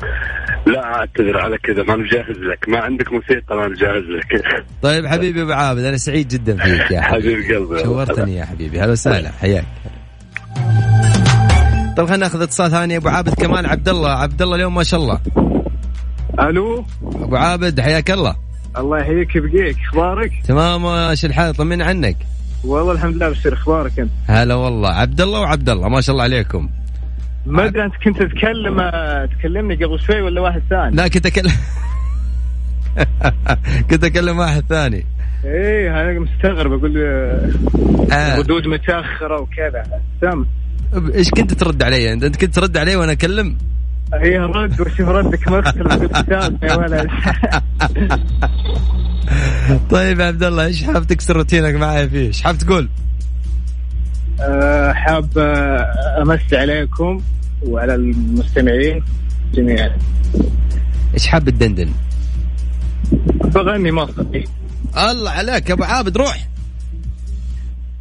[0.73, 2.69] لا أعتذر على كذا ما مجهز لك.
[2.69, 4.43] ما عندك موسيقى ما مجهز لك.
[4.81, 7.83] طيب حبيبي أبو عابد أنا سعيد جدا فيك يا حبيبي حبيب قلبي.
[7.83, 8.79] شورتني يا حبيبي.
[8.79, 9.65] هلا وسهلا حياك.
[11.97, 13.33] طيب خلينا ناخذ اتصال ثاني أبو عابد.
[13.33, 15.19] كمان عبد الله عبد الله اليوم ما شاء الله.
[16.39, 18.35] ألو؟ أبو عابد حياك الله.
[18.77, 22.17] الله يحييك بقيك أخبارك؟ تمام إيش الحال؟ طمنا عنك.
[22.63, 24.89] والله الحمد لله بشير أخبارك أنت؟ هلا والله.
[24.89, 26.69] عبد الله وعبد الله ما شاء الله عليكم.
[27.47, 28.77] ما أدري أنت كنت تتكلم
[29.39, 31.51] تكلمني قبل شوي ولا واحد ثاني؟ لا كنت اكلم
[33.89, 35.05] كنت اكلم واحد ثاني.
[35.45, 36.97] إيه أنا مستغرب أقول
[38.11, 38.37] آه.
[38.37, 39.83] ردود متأخرة وكذا.
[40.21, 40.45] سم
[41.15, 43.57] إيش كنت ترد علي؟ أنت كنت ترد علي وأنا اكلم
[44.13, 46.11] هي رد وشوف ردك؟ مختلف
[46.63, 47.07] يا ولد.
[49.91, 52.89] طيب يا عبد الله إيش حاب تكسر روتينك معي فيه؟ إيش حاب تقول؟
[54.93, 57.21] حاب أه، امسي عليكم
[57.65, 59.03] وعلى المستمعين
[59.53, 59.91] جميعا.
[61.13, 61.89] إيش حاب تدندن
[63.43, 64.43] بغني مصري.
[64.97, 66.47] الله عليك يا أبو عابد روح.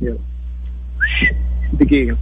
[0.01, 0.19] يلا.
[1.73, 2.17] دقيقة.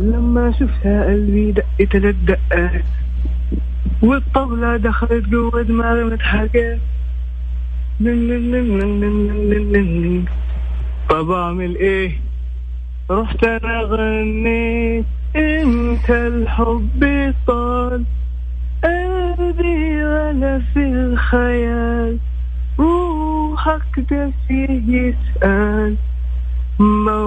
[0.00, 2.84] لما شفتها قلبي دق ثلاث دقات
[4.04, 6.78] والطبلة دخلت جوا دماغي متحكت
[11.10, 12.12] طب اعمل إيه؟
[13.10, 15.04] رحت أنا غنيت.
[15.36, 18.04] إنت الحب طال.
[18.84, 22.18] قلبي ولا في الخيال.
[22.78, 25.96] روحك ده فيه يسأل.
[26.78, 27.24] موال.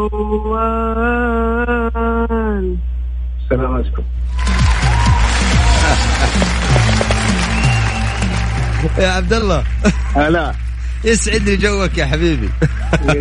[3.44, 4.04] السلام عليكم.
[9.00, 9.63] يا عبد الله.
[10.15, 10.54] هلا.
[11.04, 12.50] يسعدني جوك يا حبيبي.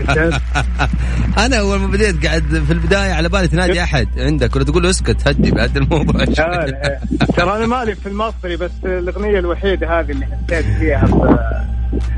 [1.39, 4.91] أنا أول ما بديت قاعد في البداية على بالي تنادي أحد عندك ولا تقول له
[4.91, 6.25] اسكت هدي بهذا الموضوع.
[7.37, 11.09] ترى أنا مالي في المصري بس الأغنية الوحيدة هذه اللي حسيت فيها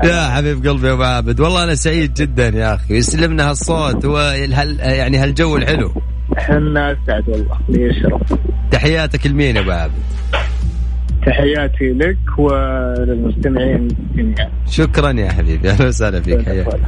[0.03, 1.39] يا حبيب قلبي يا أبو عابد.
[1.39, 2.97] والله أنا سعيد جدا يا أخي.
[2.97, 5.93] يسلمنا هالصوت وهال يعني هالجو الحلو.
[6.37, 8.39] إحنا اسعد والله لي شرف
[8.71, 9.93] تحياتك لمين يا أبو عابد؟
[11.25, 14.51] تحياتي لك وللمستمعين جميعا.
[14.67, 15.69] شكرا يا حبيبي.
[15.69, 16.45] أهلا وسهلا فيك.
[16.45, 16.67] حياك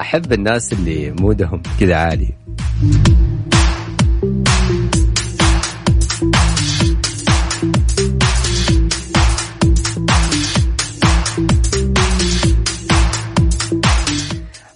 [0.00, 2.28] أحب الناس اللي مودهم كذا عالي.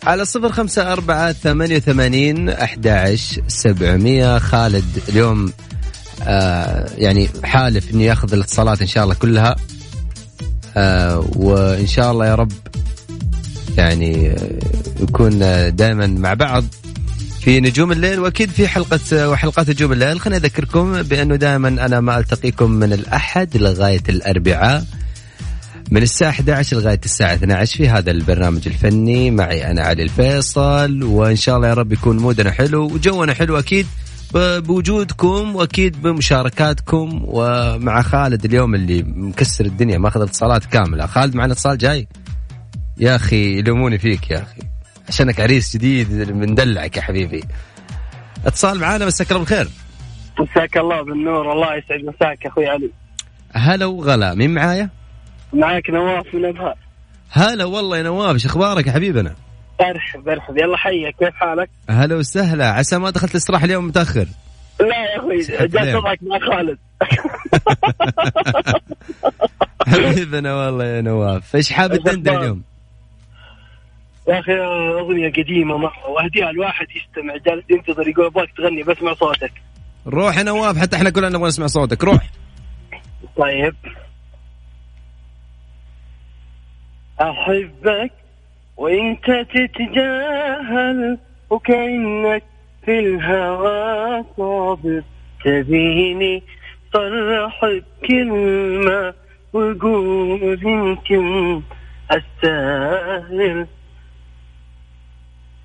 [0.06, 4.38] على صفر خمسة أربعة ثمانية وثمانين أحد سبعمية.
[4.38, 5.52] خالد اليوم
[6.22, 9.56] آه يعني حالف انه ياخذ الاتصالات إن شاء الله كلها.
[10.76, 12.52] آه وإن شاء الله يا رب
[13.76, 14.58] يعني آه،
[15.00, 15.38] يكون
[15.76, 16.64] دائما مع بعض
[17.40, 20.20] في نجوم الليل وأكيد في حلقة وحلقات نجوم الليل.
[20.20, 24.84] خليني أذكركم بأنه دائما أنا ما ألتقيكم من الأحد لغاية الأربعاء.
[25.94, 29.30] من الساعة 11 لغاية الساعة 12 في هذا البرنامج الفني.
[29.30, 33.87] معي أنا علي الفيصل وإن شاء الله يا رب يكون مودنا حلو وجونا حلو أكيد
[34.35, 37.20] بوجودكم وأكيد بمشاركاتكم.
[37.24, 41.07] ومع خالد اليوم اللي مكسر الدنيا ماخذ اتصالات كاملة.
[41.07, 42.09] خالد معنا اتصال جاي؟
[42.98, 44.61] يا أخي يلوموني فيك يا أخي.
[45.09, 47.44] عشانك عريس جديد مندلعك يا حبيبي.
[48.46, 49.68] اتصال معانا مساك الله بالخير.
[50.38, 52.90] مساك الله بالنور الله يسعد مساك أخوي علي.
[53.52, 54.35] هلا وغلا.
[54.35, 55.03] مين معايا؟
[55.54, 56.74] معك نواف من ابها
[57.30, 59.34] هلا والله يا نواف إيش أخبارك يا حبيبنا؟
[59.80, 64.26] ارحب ارحب يلا حيك كيف حالك؟ هلا وسهلا عسى ما دخلت الاستراحة اليوم متأخر.
[64.80, 66.78] لا يا أخوي جالس اضحك مع خالد.
[69.86, 72.62] حبيبنا والله يا نواف إيش حاب تدندن اليوم؟
[74.28, 74.52] يا أخي
[75.00, 79.52] أغنية قديمة مرة واهديها الواحد يستمع جالس ينتظر يقول أبغاك تغني بسمع صوتك.
[80.06, 82.30] روح يا نواف حتى إحنا كلنا نبغى نسمع صوتك روح.
[83.36, 83.74] طيب.
[87.20, 88.12] أحبك
[88.77, 91.18] وانت تتجاهل
[91.50, 92.42] وكأنك
[92.85, 95.03] في الهوى صابر.
[95.44, 96.42] تبيني
[96.92, 99.14] صرح بكلمة
[99.53, 101.61] وقول يمكن
[102.11, 103.66] أستاهل.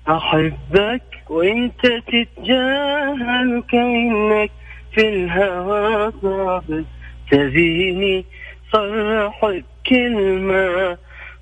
[0.08, 4.50] أحبك وانت تتجاهل كأنك
[4.94, 6.84] في الهوى ضابط
[7.30, 8.24] تبيني
[8.72, 10.98] صرحك كلمة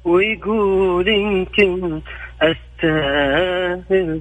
[0.08, 2.00] ويقول يمكن
[2.42, 4.20] أستاهل.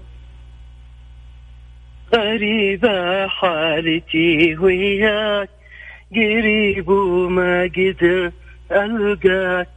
[2.15, 5.49] غريبة حالتي وياك
[6.15, 8.31] قريب وما قدر
[8.71, 9.67] ألقاك.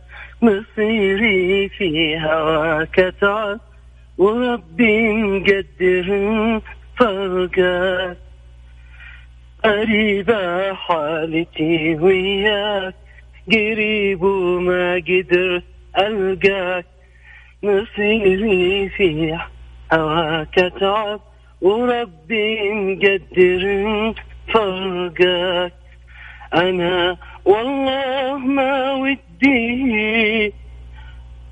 [0.43, 3.61] مصيري في هواك تعب
[4.19, 6.61] وربي مقدر
[6.99, 8.17] فرقاك
[9.67, 12.95] غريبة حالتي وياك
[13.53, 15.63] قريب وما قدر
[15.99, 16.87] ألقاك
[17.63, 19.39] مصيري في
[19.93, 21.21] هواك تعب
[21.61, 24.15] وربي مقدر
[24.49, 25.73] فرقاك.
[26.55, 30.53] أنا والله ما ودي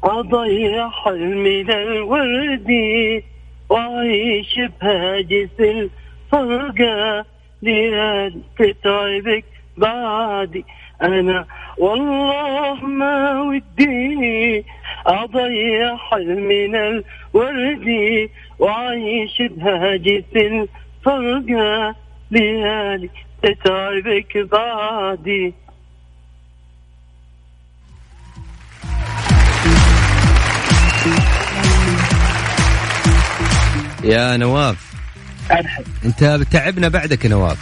[0.05, 3.25] أضيع حلمي للوردي
[3.69, 7.25] وأعيش بهاجس الفرقة.
[7.63, 9.45] ليال تتعبك
[9.77, 10.65] بعدي
[11.03, 11.47] أنا
[11.79, 14.65] والله ما ودي
[15.07, 21.95] أضيع حلمي الوردي وأعيش بهاجس الفرقة
[22.31, 23.11] ليالي
[23.43, 25.55] تتعبك بعدي.
[34.05, 34.95] يا نواف
[35.51, 35.85] أرحب.
[36.05, 37.59] أنت بتعبنا بعدك يا نواف.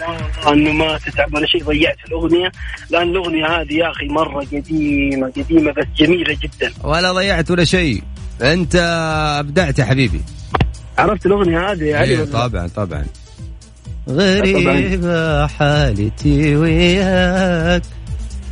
[0.00, 2.52] لا إنه ما تتعب ولا شيء ضيعت الأغنية.
[2.90, 6.72] لأن الأغنية هذه يا أخي مرة قديمة قديمة بس جميلة جدا.
[6.84, 8.02] ولا ضيعت ولا شيء.
[8.42, 8.76] أنت
[9.40, 10.20] أبدعت يا حبيبي.
[10.98, 13.06] عرفت الأغنية هذه يا علي ولا؟ طبعا طبعا
[14.08, 17.82] غريبة حالتي وياك.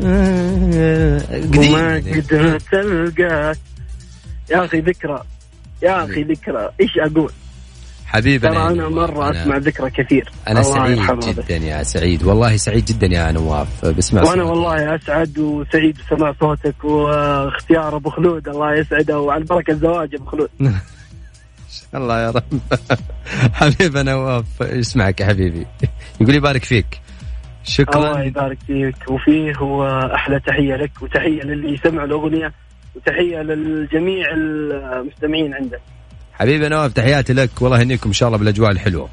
[0.01, 3.59] وما قدرت ألقاك.
[4.51, 5.23] يا أخي ذكرى
[5.83, 6.71] يا أخي ذكرى.
[6.81, 7.33] إيش أقول؟
[8.09, 10.31] حبيبنا ترى أنا مرة أنا- أسمع ذكرى كثير.
[10.49, 11.21] أنا الله سعيد.
[11.37, 12.23] جدا يا سعيد.
[12.25, 13.85] والله سعيد جدا يا نواف.
[13.85, 14.51] بسمع وأنا صوتك.
[14.51, 18.49] والله أسعد وسعيد بسماع صوتك واختيار أبو خلود.
[18.49, 20.49] الله يسعده وعلى بركة الزواج أبو خلود.
[21.95, 22.43] الله يا رب.
[23.59, 25.67] حبيبي نواف اسمعك يا حبيبي.
[26.21, 26.87] يقول يبارك فيك.
[26.91, 32.53] الله شكرا يبارك فيك وفيه وأحلى تحية لك وتحية للي يسمع الأغنية
[32.95, 35.81] وتحية للجميع المستمعين عندك
[36.39, 37.51] حبيبي نواف تحياتي لك.
[37.61, 39.09] والله يهنيكم إن شاء الله بالأجواء الحلوة.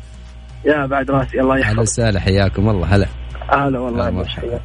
[0.66, 2.96] يا بعد راسي الله أهلا يحفظك وسهلا حياكم الله.
[2.96, 3.08] هلا.
[3.50, 4.42] هلا والله لا، يا مرحبا.
[4.42, 4.62] حياك.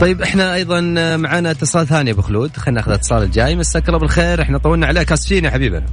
[0.00, 0.80] طيب إحنا أيضا
[1.16, 2.56] معنا اتصال ثاني أبو خلود.
[2.56, 3.56] خلينا ناخذ الاتصال الجاي.
[3.56, 4.42] مساك الله بالخير.
[4.42, 5.12] إحنا طولنا عليك.
[5.12, 5.86] آسفين يا حبيبنا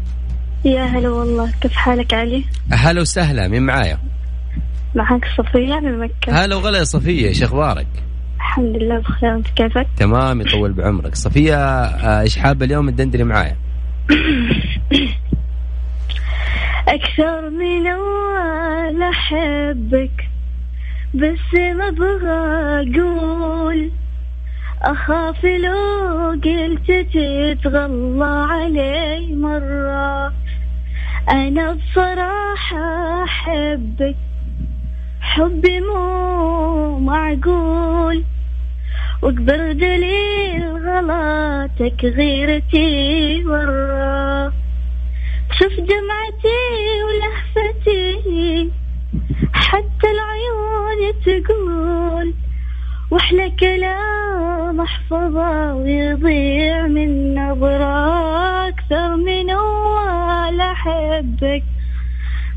[0.65, 1.51] يا هلا والله.
[1.61, 3.47] كيف حالك علي؟ هلا وسهلا.
[3.47, 3.99] مين معايا؟
[4.95, 6.45] معك صفية من مكة.
[6.45, 7.27] هلا وغلا يا صفية.
[7.27, 7.87] إيش أخبارك؟
[8.35, 9.35] الحمد لله بخير.
[9.35, 11.15] أنت كيفك؟ تمام يطول بعمرك.
[11.15, 13.57] صفية آه، إيش حابه اليوم تدندني معايا؟
[16.87, 20.29] أكثر من أول أحبك
[21.13, 22.29] بس ما أبغى
[22.81, 23.91] أقول.
[24.81, 30.33] أخاف لو قلت تتغلى علي مرة.
[31.29, 34.15] أنا بصراحة أحبك
[35.21, 38.23] حبي مو معقول.
[39.21, 44.53] واكبر دليل غلطك غيرتي ورا
[45.59, 46.63] شوف دمعتي
[47.07, 48.71] ولهفتي
[49.53, 52.33] حتى العيون تقول
[53.11, 61.63] واحلى كلام أحفظه ويضيع من نظرة أكثر من اول أحبك.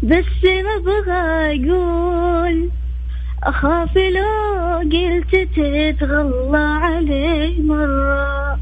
[0.03, 2.71] بس ما أبغى أقول
[3.43, 8.59] أخاف لو قلت تتغلى علي مرة.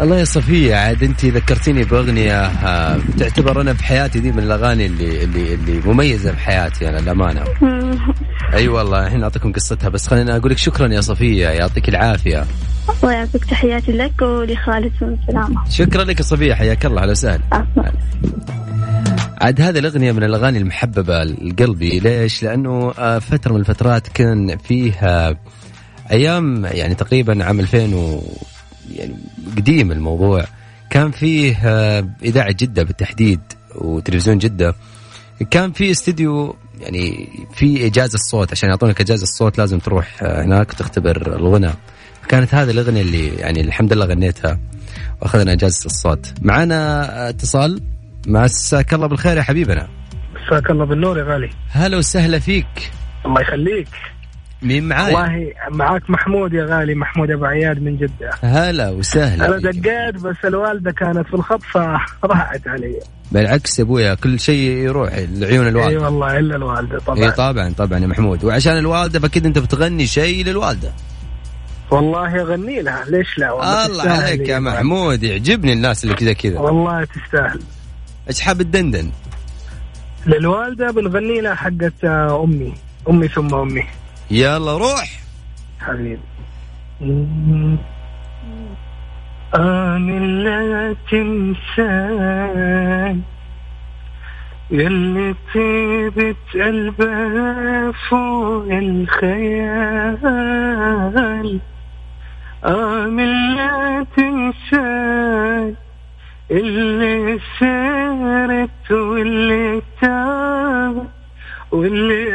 [0.00, 5.24] الله يا صفية عاد أنت ذكرتيني بأغنية آه، تعتبر أنا بحياتي دي من الأغاني اللي
[5.24, 7.44] اللي اللي مميزة بحياتي أنا الامانة
[8.54, 12.44] أي والله الحين أعطيكم قصتها بس خليني أقول لك شكرا يا صفية يعطيك العافية.
[13.02, 17.40] الله يعطيك تحياتي لك ولخالد من سلامة شكرا لك يا صفية حياك الله أهلا وسهلا.
[19.40, 25.36] عاد هذه الأغنية من الأغاني المحببة لقلبي ليش؟ لأنه آه، فترة من الفترات كان فيها
[26.10, 28.20] أيام يعني تقريبا عام 2000 و
[28.94, 29.14] يعني
[29.56, 30.44] قديم الموضوع.
[30.90, 33.40] كان فيه آه، إذاعة جدة بالتحديد
[33.74, 34.74] وتلفزيون جدة.
[35.50, 38.52] كان في استديو يعني في إجازة الصوت.
[38.52, 41.70] عشان يعطونك إجازة الصوت لازم تروح آه، هناك وتختبر الغنى
[42.28, 44.58] كانت هذه الأغنية اللي يعني الحمد لله غنيتها
[45.22, 46.32] وأخذنا إجازة الصوت.
[46.42, 47.82] معنا آه، اتصال.
[48.26, 49.88] مساك الله بالخير يا حبيبنا.
[50.34, 51.50] مساك الله بالنور يا غالي.
[51.70, 52.90] هلا وسهلا فيك.
[53.26, 53.88] الله يخليك.
[54.62, 58.30] مين معاي والله معاك محمود يا غالي محمود أبو عياد من جدة.
[58.42, 59.46] هلا وسهلا.
[59.46, 59.58] أنا.
[59.58, 63.00] دقيت بس الوالدة كانت في الخط فراحت علي.
[63.32, 67.18] بالعكس يا أبويا كل شيء يروح لعيون اي الوالده والله إلا الوالدة طبعا.
[67.18, 68.44] اي طبعا طبعا يا محمود.
[68.44, 70.92] وعشان الوالدة فأكيد أنت بتغني شيء للوالدة.
[71.90, 74.58] والله أغني لها ليش لا؟ والله الله عليك يا.
[74.58, 76.58] محمود يعجبني الناس اللي كذا كذا.
[76.60, 77.60] والله تستاهل.
[78.28, 79.10] إيش حاب تدندن؟
[80.26, 82.74] للوالدة بنغني لها حقت آه، أمي
[83.10, 83.84] أمي ثم أمي.
[84.30, 85.10] يلا روح.
[85.80, 86.20] حبيبي.
[89.54, 92.36] آمن لا تنسان
[94.70, 100.18] يلي طيبة قلبها فوق الخيال.
[102.64, 105.74] آمن لا تنسان
[106.50, 111.06] اللي سارت واللي تعبت
[111.70, 112.25] واللي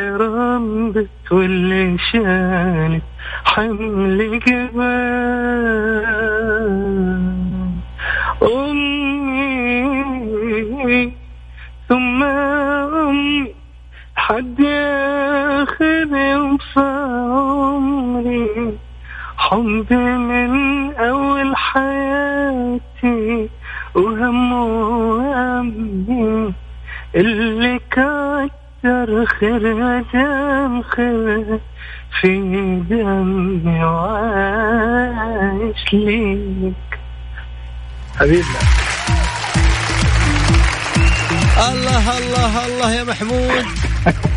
[1.31, 3.03] واللي شالت
[3.45, 6.05] حمل جبال.
[8.43, 9.91] أمي
[11.89, 13.53] ثم أمي
[14.15, 16.07] حد آخر
[16.73, 18.77] في عمري
[19.37, 23.49] حب من أول حياتي
[23.95, 24.53] وهم
[30.13, 31.59] دم خير
[32.21, 32.39] في
[32.89, 35.13] دمي وعايش
[35.93, 36.73] ليك
[38.19, 38.59] حبيبنا
[41.71, 43.65] الله الله الله يا محمود.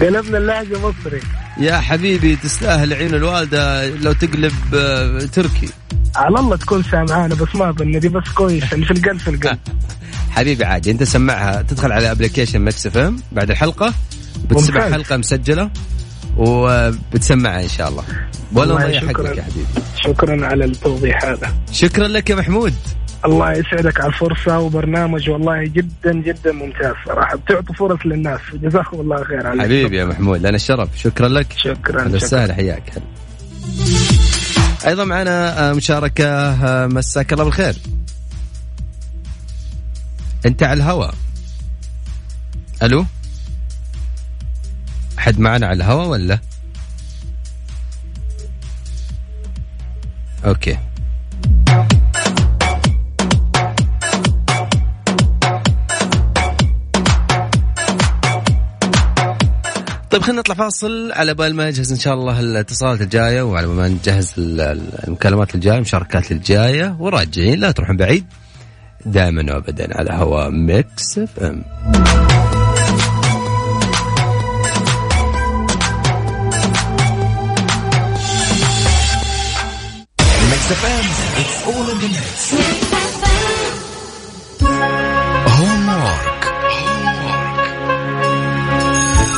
[0.00, 1.20] قلبنا اللهجة مصري
[1.60, 5.68] يا حبيبي تستاهل عين الوالدة لو تقلب آه، تركي.
[6.16, 9.58] على الله تكون سامعانا بس ما ظن دي بس كويسة اللي في القلب في القلب.
[10.36, 13.94] حبيبي عادي أنت سمعها تدخل على application Mix FM بعد الحلقة
[14.44, 14.92] بتسمع ممتاز.
[14.92, 15.70] حلقة مسجلة
[16.36, 18.04] وبتسمعها إن شاء الله.
[18.52, 19.00] ولا نضيع.
[19.00, 19.66] حقك يا حبيبي.
[20.04, 21.54] شكرا على التوضيح هذا.
[21.72, 22.74] شكرا لك يا محمود.
[23.24, 27.36] الله يسعدك على الفرصة وبرنامج والله جدا جدا ممتاز صراحة.
[27.36, 28.40] بتعطوا فرص للناس.
[28.54, 30.88] جزاكم الله خير على حبيبي يا محمود لنا الشرف.
[30.96, 31.52] شكرا لك.
[31.56, 32.08] شكرا شكرا.
[32.08, 32.92] وسهلا حياك.
[32.96, 33.04] هلا
[34.86, 37.74] أيضا معنا آه، مشاركة آه، مساك الله بالخير.
[40.46, 41.14] أنت على الهواء
[42.82, 43.06] ألو؟
[45.18, 46.38] حد معنا على الهواء ولا؟
[50.44, 50.78] أوكي.
[60.12, 61.12] طيب خلينا نطلع فاصل.
[61.12, 65.54] على بال ما نجهز إن شاء الله الاتصالات الجاية وعلى ما نجهز ال- ال- المكالمات
[65.54, 67.58] الجاية المشاركات الجاية وراجعين.
[67.60, 68.24] لا تروحون بعيد
[69.06, 71.62] دائما وابدا على هوا Mix FM
[81.36, 82.91] it's all in the mix.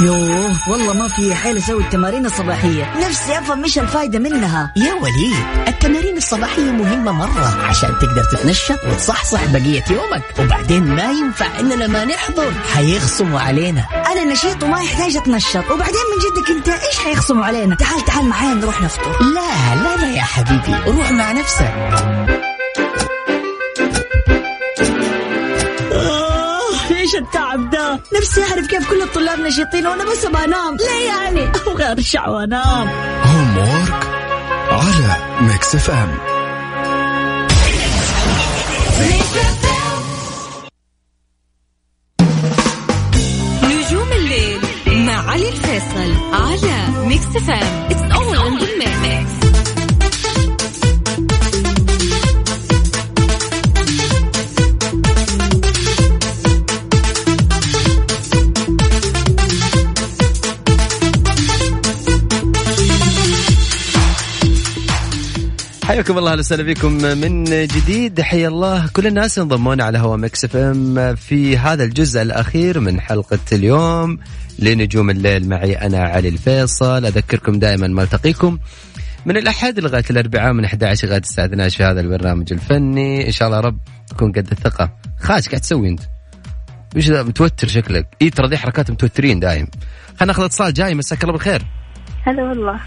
[0.05, 2.93] يوه والله ما في حيل أسوي التمارين الصباحية.
[3.07, 4.73] نفسي أفهم إيش الفايدة منها.
[4.77, 10.23] يا وليد التمارين الصباحية مهمة مرة عشان تقدر تتنشط وتصحصح بقية يومك.
[10.39, 12.53] وبعدين ما ينفع إننا ما نحضر.
[12.75, 13.85] حيخصموا علينا.
[14.13, 15.71] أنا نشيط وما يحتاج أتنشط.
[15.71, 19.23] وبعدين من جدك أنت إيش حيخصموا علينا؟ تعال تعال معايا نروح نفطر.
[19.23, 20.91] لا لا لا يا حبيبي.
[20.91, 21.75] روح مع نفسك.
[25.93, 31.45] آه، إيش التعب ده نفسي أعرف كيف كل الطلاب نشيطين وأنا بس بنام ليه يعني
[31.49, 32.89] أبغى أرجع وأنام.
[33.25, 34.05] Homework
[34.73, 35.17] على
[35.49, 36.11] Mix FM.
[43.65, 44.61] نجوم الليل
[45.07, 48.14] مع علي الفيصل على Mix FM
[66.05, 68.21] حياكم الله أهلا وسهلا بكم من جديد.
[68.21, 73.39] حيا الله كل الناس انضمون على هوا Mix FM في هذا الجزء الأخير من حلقة
[73.53, 74.19] اليوم.
[74.59, 77.07] لنجوم الليل معي أنا علي الفيصل.
[77.07, 78.59] أذكركم دائما نلتقيكم
[79.27, 83.27] من الأحد لغاية الأربعاء من 11 لغايه الساعة 12 في هذا البرنامج الفني.
[83.27, 84.93] إن شاء الله رب نكون قد الثقة.
[85.21, 86.01] خاش قاعد تسوي أنت؟
[86.97, 88.07] وش ذا؟ متوتر شكلك.
[88.23, 89.67] إي ترى دي حركات متوترين دايم.
[90.07, 90.95] خلينا ناخذ اتصال جاي.
[90.95, 91.63] مساك الله بالخير.
[92.27, 92.81] هلا والله.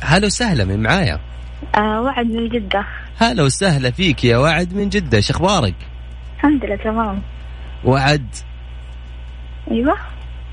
[0.00, 1.30] هلا وسهلا من معايا.
[1.74, 2.84] آه وعد من جدة.
[3.18, 5.74] هلا وسهلا فيك يا وعد من جدة إيش أخبارك؟
[6.36, 7.22] الحمد لله تمام.
[7.84, 8.34] وعد.
[9.70, 9.96] أيوة.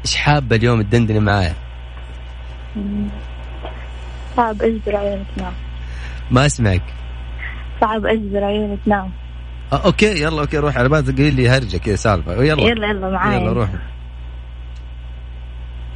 [0.06, 1.54] إيش حابة اليوم تدندني معايا؟
[4.38, 5.54] صعب أجبر عيوني تنام
[6.32, 6.84] ما أسمعك.
[7.82, 9.12] صعب أجبر عيوني تنام
[9.74, 12.34] آه okay يلا okay روح على بالك تقول لي هرجه كذا سالفة.
[12.34, 12.64] يلا.
[12.64, 13.40] يلا يلا معايا.
[13.40, 13.70] يلا روح.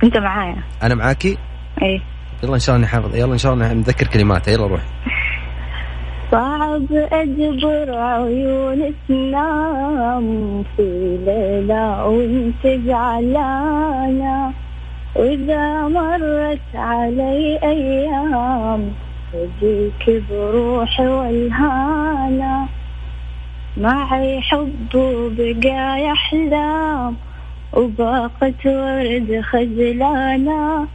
[0.03, 1.37] أنت معايا؟ أنا معاكي؟
[1.81, 2.01] إيه.
[2.43, 4.81] يلا إن شاء الله نحفظ يلا إن شاء الله نتذكر كلماتها يلا روح.
[6.31, 14.53] صعب أجبر عيوني تنام في ليلة وانت زعلانة
[15.15, 18.93] وإذا مرت علي أيام
[19.33, 22.67] أجيك بروحي والهانة.
[23.77, 27.15] معي حب وبقايا أحلام
[27.73, 30.87] وباقة ورد خجلانة.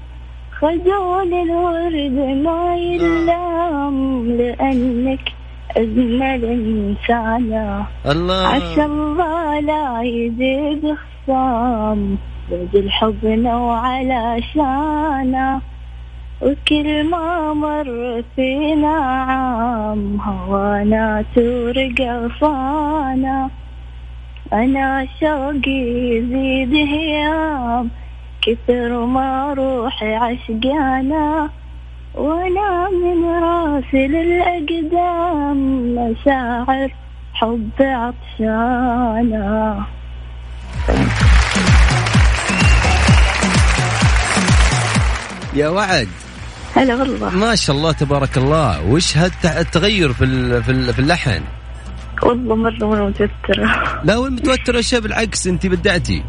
[0.60, 5.32] خجول الورد ما يلام لأنك
[5.76, 8.46] أجمل إنسانة الله.
[8.46, 12.18] عسى الله لا يزيد خصام
[12.50, 15.60] بعد الحب نوع على شانه
[16.42, 18.96] وكل ما مر فينا
[19.28, 20.20] عام.
[20.20, 23.50] هوانا ورقصانا
[24.52, 25.80] أنا شوقي
[26.16, 27.90] يزيد هيام
[28.46, 31.50] كثر ما روحي عشقانا
[32.14, 35.56] وأنا من راسي للاقدام
[35.94, 36.88] مشاعر
[37.34, 39.86] حب عطشانه
[45.54, 46.08] يا وعد.
[46.76, 47.30] هلا والله.
[47.30, 48.84] ما شاء الله تبارك الله.
[48.86, 51.40] وش هالتغير في ال- في ال- في اللحن؟
[52.22, 54.00] والله مرة مرة متوترة.
[54.04, 56.22] لا وين متوتر اشياء بالعكس انت بدعتي.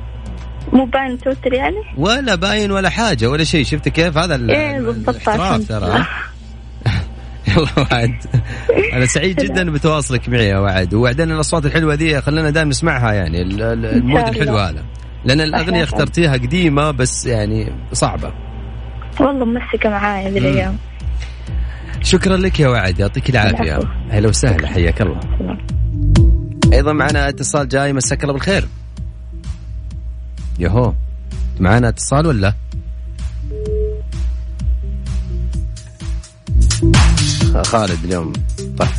[0.74, 3.66] مو باين متوتر يعني؟ ولا باين ولا حاجة ولا شيء.
[3.66, 5.16] شفت كيف هذا ال- إيه بالضبط
[5.70, 6.06] ترى.
[7.48, 8.16] يلا وعد.
[8.94, 10.94] أنا سعيد جدا بتواصلك معي يا وعد.
[10.94, 14.28] وبعدين الأصوات الحلوة دي خلينا دائما نسمعها يعني ال- ال- المود.
[14.28, 14.84] الحلو هذا.
[15.26, 15.84] لأن الأغنية.
[15.84, 18.34] اخترتيها قديمة بس يعني صعبة.
[19.20, 20.78] والله ممسكة معايا ذي الأيام.
[22.02, 23.00] شكرا لك يا وعد.
[23.00, 23.80] يعطيك العافية.
[24.12, 24.68] أهلا وسهلا.
[24.68, 25.20] حياك الله.
[26.74, 27.94] أيضا معنا اتصال جاي.
[27.94, 28.68] مساك الله بالخير.
[30.60, 30.94] يهو.
[31.60, 32.54] معنا اتصال ولا؟
[37.66, 38.34] خالد اليوم.
[38.78, 38.90] طيب.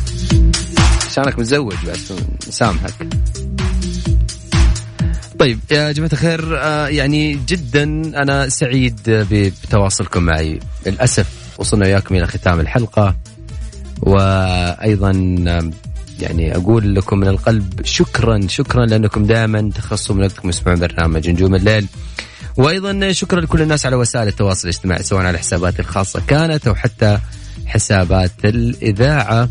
[1.07, 2.13] عشانك متزوج بس
[2.47, 3.07] نسامحك
[5.39, 7.83] طيب يا جماعة الخير آه، يعني جدا
[8.21, 10.59] أنا سعيد بتواصلكم معي.
[10.85, 13.15] للأسف وصلنا وياكم إلى ختام الحلقة.
[14.01, 15.11] وأيضا
[16.21, 21.55] يعني أقول لكم من القلب شكرا شكرا لأنكم دائما تخصصوا من وقتكم تسمعون برنامج نجوم
[21.55, 21.87] الليل.
[22.57, 27.19] وأيضا شكرا لكل الناس على وسائل التواصل الاجتماعي سواء على حساباتي الخاصة كانت أو حتى
[27.65, 29.49] حسابات الإذاعة.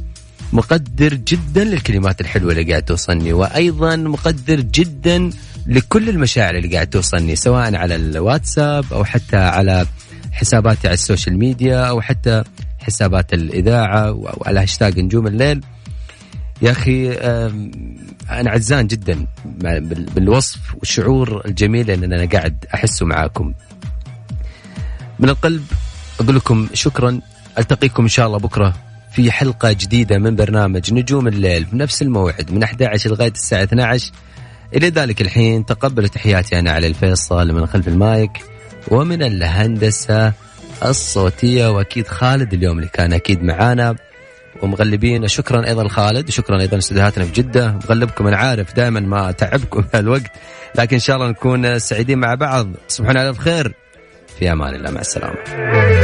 [0.53, 5.31] مقدر جدا للكلمات الحلوة اللي قاعد توصلني وأيضا مقدر جدا
[5.67, 9.87] لكل المشاعر اللي قاعد توصلني سواء على الواتساب أو حتى على
[10.33, 12.43] حساباتي على social media أو حتى
[12.79, 15.61] حسابات الإذاعة وعلى هاشتاج نجوم الليل.
[16.63, 17.13] يا أخي
[18.31, 19.27] أنا عزان جدا
[20.15, 23.53] بالوصف والشعور الجميل اللي أنا قاعد أحسه معاكم.
[25.19, 25.65] من القلب
[26.21, 27.21] أقول لكم شكرا
[27.59, 28.75] ألتقيكم إن شاء الله بكرة
[29.13, 34.13] في حلقة جديدة من برنامج نجوم الليل بنفس الموعد من 11 لغاية الساعة 12
[34.75, 38.31] إلى ذلك الحين تقبلوا تحياتي أنا علي الفيصل من خلف المايك
[38.89, 40.33] ومن الهندسة
[40.85, 43.97] الصوتية وأكيد خالد اليوم اللي كان أكيد معانا.
[44.63, 45.29] ومغلبين.
[45.29, 47.73] شكرا أيضا لخالد وشكرا أيضا لاستديوهاتنا في جدة.
[47.73, 50.33] مغلبكم أنا عارف دائما ما اتعبكم الوقت
[50.75, 52.69] لكن إن شاء الله نكون سعيدين مع بعض.
[52.89, 53.75] تصبحون على الف خير
[54.39, 54.91] في أمان الله.
[54.91, 55.99] مع السلامة.